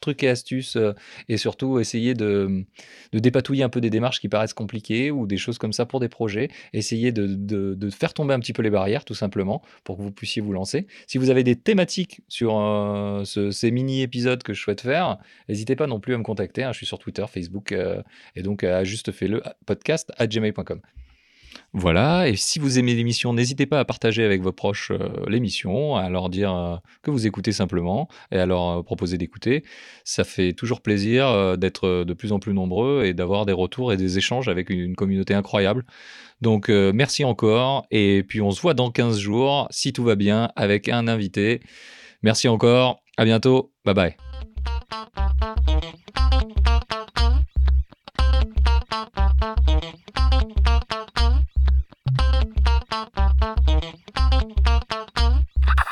trucs 0.00 0.22
et 0.22 0.28
astuces 0.28 0.76
euh, 0.76 0.92
et 1.28 1.36
surtout 1.36 1.78
essayer 1.80 2.14
de, 2.14 2.64
de 3.12 3.18
dépatouiller 3.18 3.62
un 3.64 3.68
peu 3.68 3.80
des 3.80 3.90
démarches 3.90 4.20
qui 4.20 4.28
paraissent 4.28 4.54
compliquées 4.54 5.10
ou 5.10 5.26
des 5.26 5.36
choses 5.36 5.58
comme 5.58 5.72
ça 5.72 5.86
pour 5.86 6.00
des 6.00 6.08
projets. 6.08 6.48
Essayer 6.72 7.12
de, 7.12 7.26
de- 7.26 7.90
faire 7.90 8.14
tomber 8.14 8.34
un 8.34 8.40
petit 8.40 8.52
peu 8.52 8.62
les 8.62 8.70
barrières 8.70 9.04
tout 9.04 9.14
simplement 9.14 9.62
pour 9.84 9.96
que 9.96 10.02
vous 10.02 10.12
puissiez 10.12 10.42
vous 10.42 10.52
lancer. 10.52 10.86
Si 11.06 11.18
vous 11.18 11.30
avez 11.30 11.42
des 11.44 11.56
thématiques 11.56 12.20
sur 12.28 12.58
euh, 12.58 13.24
ce- 13.24 13.50
ces 13.50 13.70
mini-épisodes 13.70 14.42
que 14.42 14.52
je 14.54 14.60
souhaite 14.60 14.80
faire, 14.82 15.18
n'hésitez 15.48 15.74
pas 15.76 15.86
non 15.86 16.00
plus 16.00 16.14
à 16.14 16.18
me 16.18 16.22
contacter. 16.22 16.62
hein. 16.62 16.72
je 16.72 16.76
suis 16.78 16.86
sur 16.86 16.98
Twitter, 16.98 17.24
Facebook 17.32 17.72
euh, 17.72 18.02
et 18.36 18.42
donc 18.42 18.64
à 18.64 18.84
juste 18.84 19.10
fait 19.12 19.28
le 19.28 19.42
podcast 19.66 20.12
à 20.18 20.26
gmail.com. 20.26 20.80
Voilà, 21.74 22.28
et 22.28 22.36
si 22.36 22.58
vous 22.58 22.78
aimez 22.78 22.94
l'émission, 22.94 23.34
n'hésitez 23.34 23.66
pas 23.66 23.78
à 23.78 23.84
partager 23.84 24.24
avec 24.24 24.40
vos 24.40 24.52
proches 24.52 24.90
euh, 24.90 25.10
l'émission, 25.28 25.96
à 25.96 26.08
leur 26.08 26.30
dire 26.30 26.54
euh, 26.54 26.76
que 27.02 27.10
vous 27.10 27.26
écoutez 27.26 27.52
simplement 27.52 28.08
et 28.32 28.38
à 28.38 28.46
leur 28.46 28.68
euh, 28.68 28.82
proposer 28.82 29.18
d'écouter. 29.18 29.64
Ça 30.02 30.24
fait 30.24 30.54
toujours 30.54 30.80
plaisir 30.80 31.58
d'être 31.58 32.04
de 32.04 32.14
plus 32.14 32.32
en 32.32 32.38
plus 32.38 32.54
nombreux 32.54 33.04
et 33.04 33.12
d'avoir 33.12 33.44
des 33.44 33.52
retours 33.52 33.92
et 33.92 33.98
des 33.98 34.16
échanges 34.16 34.48
avec 34.48 34.70
une, 34.70 34.96
communauté 34.96 35.34
incroyable. 35.34 35.84
Donc 36.40 36.68
merci 36.70 37.24
encore, 37.24 37.86
et 37.90 38.24
puis 38.26 38.40
on 38.40 38.50
se 38.50 38.60
voit 38.60 38.74
dans 38.74 38.90
15 38.90 39.18
jours, 39.18 39.68
si 39.70 39.92
tout 39.92 40.04
va 40.04 40.14
bien, 40.14 40.50
avec 40.56 40.88
un 40.88 41.06
invité. 41.06 41.60
Merci 42.22 42.48
encore, 42.48 43.02
à 43.18 43.24
bientôt, 43.24 43.72
bye 43.84 43.94
bye. 43.94 44.16